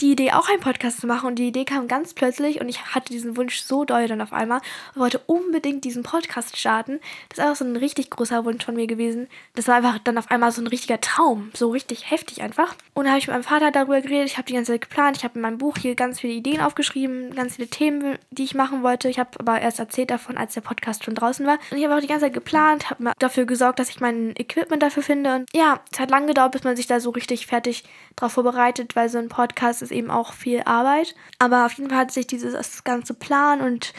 [0.00, 1.26] die Idee, auch einen Podcast zu machen.
[1.26, 4.32] Und die Idee kam ganz plötzlich und ich hatte diesen Wunsch so doll dann auf
[4.32, 4.60] einmal
[4.94, 7.00] und wollte unbedingt diesen Podcast starten.
[7.28, 9.28] Das ist auch so ein richtig großer Wunsch von mir gewesen.
[9.54, 11.50] Das war einfach dann auf einmal so ein richtiger Traum.
[11.54, 12.74] So richtig heftig einfach.
[12.94, 14.26] Und da habe ich mit meinem Vater darüber geredet.
[14.26, 15.16] Ich habe die ganze Zeit geplant.
[15.16, 18.54] Ich habe in meinem Buch hier ganz viele Ideen aufgeschrieben, ganz viele Themen, die ich
[18.54, 19.08] machen wollte.
[19.08, 21.58] Ich habe aber erst erzählt davon, als der Podcast schon draußen war.
[21.70, 24.82] Und ich habe auch die ganze Zeit geplant, habe dafür gesorgt, dass ich mein Equipment
[24.82, 25.34] dafür finde.
[25.34, 27.84] Und ja, es hat lange gedauert, bis man sich da so richtig fertig
[28.16, 31.14] drauf vorbereitet, weil so ein Podcast ist eben auch viel Arbeit.
[31.38, 33.92] Aber auf jeden Fall hat sich dieses ganze Plan und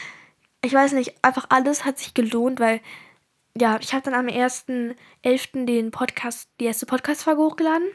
[0.63, 2.81] ich weiß nicht, einfach alles hat sich gelohnt, weil
[3.59, 5.65] ja, ich habe dann am 1.11.
[5.65, 7.87] den Podcast, die erste Podcast-Folge hochgeladen.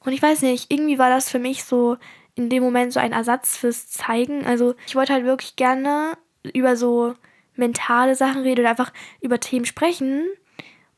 [0.00, 1.98] Und ich weiß nicht, irgendwie war das für mich so
[2.34, 4.46] in dem Moment so ein Ersatz fürs Zeigen.
[4.46, 6.16] Also ich wollte halt wirklich gerne
[6.54, 7.14] über so
[7.54, 10.26] mentale Sachen reden oder einfach über Themen sprechen,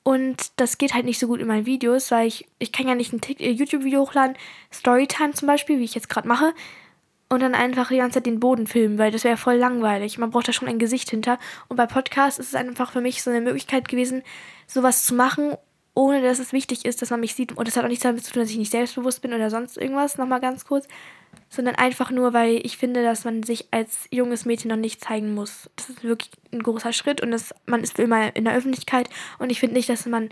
[0.05, 2.95] und das geht halt nicht so gut in meinen Videos, weil ich, ich kann ja
[2.95, 4.37] nicht ein äh, YouTube-Video hochladen,
[4.73, 6.55] Storytime zum Beispiel, wie ich jetzt gerade mache,
[7.29, 10.19] und dann einfach die ganze Zeit den Boden filmen, weil das wäre voll langweilig.
[10.19, 11.39] Man braucht da schon ein Gesicht hinter.
[11.69, 14.23] Und bei Podcasts ist es einfach für mich so eine Möglichkeit gewesen,
[14.67, 15.55] sowas zu machen,
[15.95, 17.57] ohne dass es wichtig ist, dass man mich sieht.
[17.57, 19.79] Und das hat auch nichts damit zu tun, dass ich nicht selbstbewusst bin oder sonst
[19.79, 20.87] irgendwas, nochmal ganz kurz.
[21.49, 25.35] Sondern einfach nur, weil ich finde, dass man sich als junges Mädchen noch nicht zeigen
[25.35, 25.71] muss.
[25.77, 29.51] Das ist wirklich ein großer Schritt und das, man ist immer in der Öffentlichkeit und
[29.51, 30.31] ich finde nicht, dass man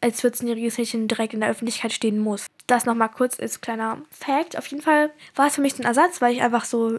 [0.00, 2.46] als 14-jähriges Mädchen direkt in der Öffentlichkeit stehen muss.
[2.66, 4.56] Das nochmal kurz als kleiner Fact.
[4.56, 6.98] Auf jeden Fall war es für mich ein Ersatz, weil ich einfach so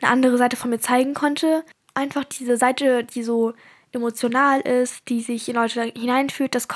[0.00, 1.64] eine andere Seite von mir zeigen konnte.
[1.94, 3.54] Einfach diese Seite, die so
[3.92, 6.68] emotional ist, die sich in Leute hineinfühlt, das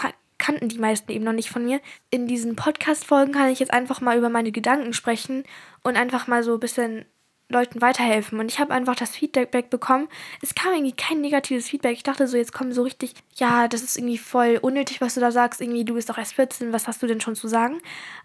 [0.43, 1.80] kannten die meisten eben noch nicht von mir.
[2.11, 5.45] In diesen Podcast-Folgen kann ich jetzt einfach mal über meine Gedanken sprechen
[5.84, 7.05] und einfach mal so ein bisschen
[7.49, 8.40] Leuten weiterhelfen.
[8.40, 10.09] Und ich habe einfach das Feedback bekommen.
[10.43, 11.93] Es kam irgendwie kein negatives Feedback.
[11.93, 15.20] Ich dachte so, jetzt kommen so richtig, ja, das ist irgendwie voll unnötig, was du
[15.20, 15.61] da sagst.
[15.61, 17.80] Irgendwie, du bist doch erst 14, was hast du denn schon zu sagen?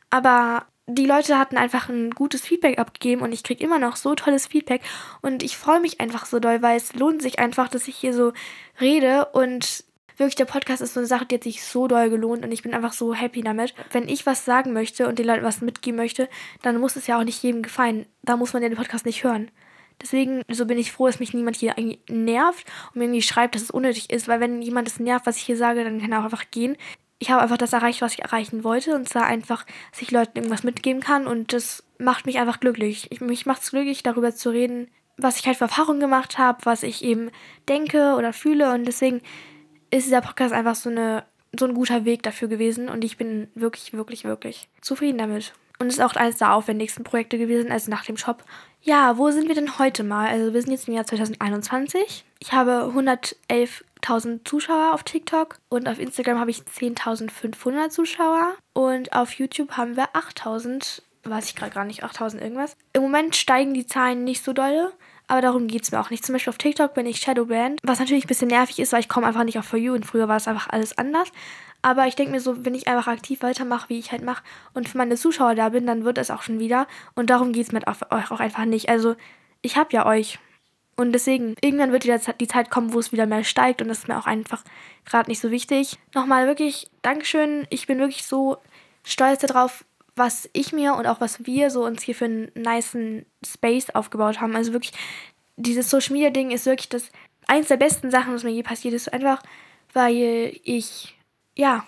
[0.09, 4.15] Aber die Leute hatten einfach ein gutes Feedback abgegeben und ich kriege immer noch so
[4.15, 4.81] tolles Feedback
[5.21, 8.13] und ich freue mich einfach so doll, weil es lohnt sich einfach, dass ich hier
[8.13, 8.31] so
[8.79, 9.83] rede und
[10.17, 12.63] wirklich, der Podcast ist so eine Sache, die hat sich so doll gelohnt und ich
[12.63, 13.73] bin einfach so happy damit.
[13.91, 16.27] Wenn ich was sagen möchte und den Leuten was mitgeben möchte,
[16.61, 18.05] dann muss es ja auch nicht jedem gefallen.
[18.23, 19.51] Da muss man ja den Podcast nicht hören.
[20.01, 23.55] Deswegen, so bin ich froh, dass mich niemand hier irgendwie nervt und mir irgendwie schreibt,
[23.55, 26.11] dass es unnötig ist, weil wenn jemand es nervt, was ich hier sage, dann kann
[26.11, 26.77] er auch einfach gehen.
[27.19, 30.37] Ich habe einfach das erreicht, was ich erreichen wollte und zwar einfach, dass ich Leuten
[30.37, 33.07] irgendwas mitgeben kann und das macht mich einfach glücklich.
[33.11, 34.87] Ich, mich macht es glücklich, darüber zu reden,
[35.17, 37.31] was ich halt für Erfahrungen gemacht habe, was ich eben
[37.67, 39.21] denke oder fühle und deswegen
[39.91, 41.23] ist dieser Podcast einfach so, eine,
[41.57, 45.53] so ein guter Weg dafür gewesen und ich bin wirklich, wirklich, wirklich zufrieden damit.
[45.79, 48.43] Und es ist auch eines der aufwendigsten Projekte gewesen, also nach dem Shop.
[48.81, 50.27] Ja, wo sind wir denn heute mal?
[50.27, 52.25] Also wir sind jetzt im Jahr 2021.
[52.39, 59.33] Ich habe 111.000 Zuschauer auf TikTok und auf Instagram habe ich 10.500 Zuschauer und auf
[59.33, 62.75] YouTube haben wir 8.000, weiß ich gerade gar nicht, 8.000 irgendwas.
[62.93, 64.93] Im Moment steigen die Zahlen nicht so dolle,
[65.27, 66.25] aber darum geht es mir auch nicht.
[66.25, 69.09] Zum Beispiel auf TikTok bin ich Shadowband, was natürlich ein bisschen nervig ist, weil ich
[69.09, 71.31] komme einfach nicht auf For You und früher war es einfach alles anders.
[71.81, 74.89] Aber ich denke mir so, wenn ich einfach aktiv weitermache, wie ich halt mache und
[74.89, 76.87] für meine Zuschauer da bin, dann wird es auch schon wieder.
[77.15, 78.89] Und darum geht es mir auch, auch einfach nicht.
[78.89, 79.15] Also
[79.61, 80.39] ich habe ja euch.
[80.95, 83.99] Und deswegen, irgendwann wird wieder die Zeit kommen, wo es wieder mehr steigt und das
[83.99, 84.63] ist mir auch einfach
[85.05, 85.99] gerade nicht so wichtig.
[86.15, 87.67] Nochmal wirklich Dankeschön.
[87.69, 88.57] Ich bin wirklich so
[89.03, 89.85] stolz darauf,
[90.17, 94.41] was ich mir und auch was wir so uns hier für einen niceen Space aufgebaut
[94.41, 94.55] haben.
[94.55, 94.93] Also wirklich,
[95.55, 97.11] dieses Social Media Ding ist wirklich das
[97.47, 99.11] eins der besten Sachen, was mir je passiert ist.
[99.13, 99.41] Einfach,
[99.93, 101.15] weil ich,
[101.55, 101.85] ja,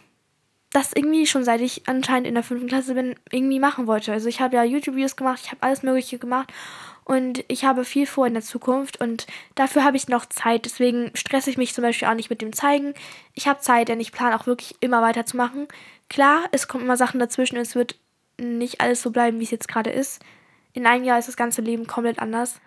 [0.72, 4.12] das irgendwie schon seit ich anscheinend in der fünften Klasse bin, irgendwie machen wollte.
[4.12, 6.54] Also ich habe ja YouTube-Videos gemacht, ich habe alles Mögliche gemacht
[7.06, 9.26] und ich habe viel vor in der Zukunft und
[9.56, 10.66] dafür habe ich noch Zeit.
[10.66, 12.94] Deswegen stresse ich mich zum Beispiel auch nicht mit dem Zeigen.
[13.34, 15.68] Ich habe Zeit, denn ich plane auch wirklich immer weiterzumachen.
[16.08, 17.96] Klar, es kommen immer Sachen dazwischen, es wird
[18.40, 20.22] nicht alles so bleiben, wie es jetzt gerade ist.
[20.74, 22.60] In einem Jahr ist das ganze Leben komplett anders.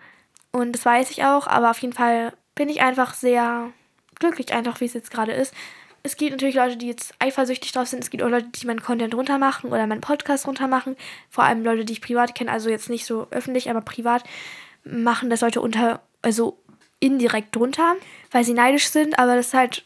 [0.51, 3.71] Und das weiß ich auch, aber auf jeden Fall bin ich einfach sehr
[4.19, 5.53] glücklich, einfach wie es jetzt gerade ist.
[6.03, 8.03] Es gibt natürlich Leute, die jetzt eifersüchtig drauf sind.
[8.03, 10.97] Es gibt auch Leute, die meinen Content runtermachen oder meinen Podcast runtermachen.
[11.29, 14.23] Vor allem Leute, die ich privat kenne, also jetzt nicht so öffentlich, aber privat
[14.83, 16.57] machen das Leute unter, also
[16.99, 17.95] indirekt drunter,
[18.31, 19.85] weil sie neidisch sind, aber das ist halt,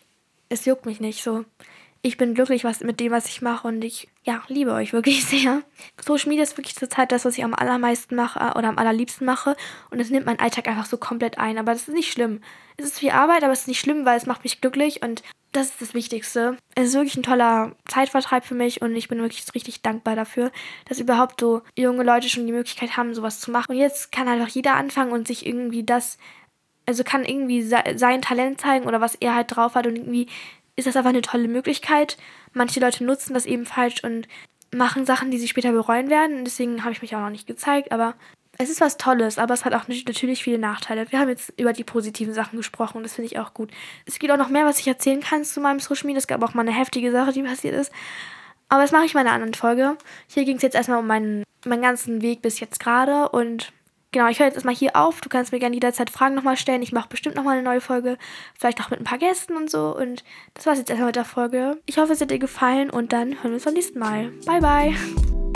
[0.50, 1.46] es juckt mich nicht so
[2.02, 5.26] ich bin glücklich was, mit dem, was ich mache und ich ja, liebe euch wirklich
[5.26, 5.62] sehr.
[6.02, 9.26] Social Media ist wirklich zurzeit das, was ich am allermeisten mache äh, oder am allerliebsten
[9.26, 9.56] mache
[9.90, 11.58] und es nimmt meinen Alltag einfach so komplett ein.
[11.58, 12.42] Aber das ist nicht schlimm.
[12.78, 15.24] Es ist viel Arbeit, aber es ist nicht schlimm, weil es macht mich glücklich und
[15.52, 16.58] das ist das Wichtigste.
[16.76, 20.52] Es ist wirklich ein toller Zeitvertreib für mich und ich bin wirklich richtig dankbar dafür,
[20.86, 23.72] dass überhaupt so junge Leute schon die Möglichkeit haben, sowas zu machen.
[23.72, 26.18] Und jetzt kann einfach jeder anfangen und sich irgendwie das
[26.88, 30.28] also kann irgendwie sein Talent zeigen oder was er halt drauf hat und irgendwie
[30.78, 32.16] ist das einfach eine tolle Möglichkeit.
[32.54, 34.28] Manche Leute nutzen das eben falsch und
[34.74, 36.46] machen Sachen, die sie später bereuen werden.
[36.46, 37.92] Deswegen habe ich mich auch noch nicht gezeigt.
[37.92, 38.16] Aber
[38.58, 41.12] es ist was Tolles, aber es hat auch natürlich viele Nachteile.
[41.12, 43.72] Wir haben jetzt über die positiven Sachen gesprochen und das finde ich auch gut.
[44.06, 46.20] Es gibt auch noch mehr, was ich erzählen kann zu meinem Social Media.
[46.20, 47.92] Es gab auch mal eine heftige Sache, die passiert ist.
[48.70, 49.98] Aber das mache ich mal in einer anderen Folge.
[50.28, 53.72] Hier ging es jetzt erstmal um meinen, meinen ganzen Weg bis jetzt gerade und
[54.18, 55.22] genau, ich höre jetzt erstmal hier auf.
[55.22, 56.82] Du kannst mir gerne jederzeit Fragen nochmal stellen.
[56.82, 58.18] Ich mache bestimmt nochmal eine neue Folge.
[58.56, 59.96] Vielleicht auch mit ein paar Gästen und so.
[59.96, 60.24] Und
[60.56, 61.78] das war's jetzt erstmal mit der Folge.
[61.86, 64.32] Ich hoffe, es hat dir gefallen und dann hören wir uns beim nächsten Mal.
[64.46, 65.47] Bye, bye.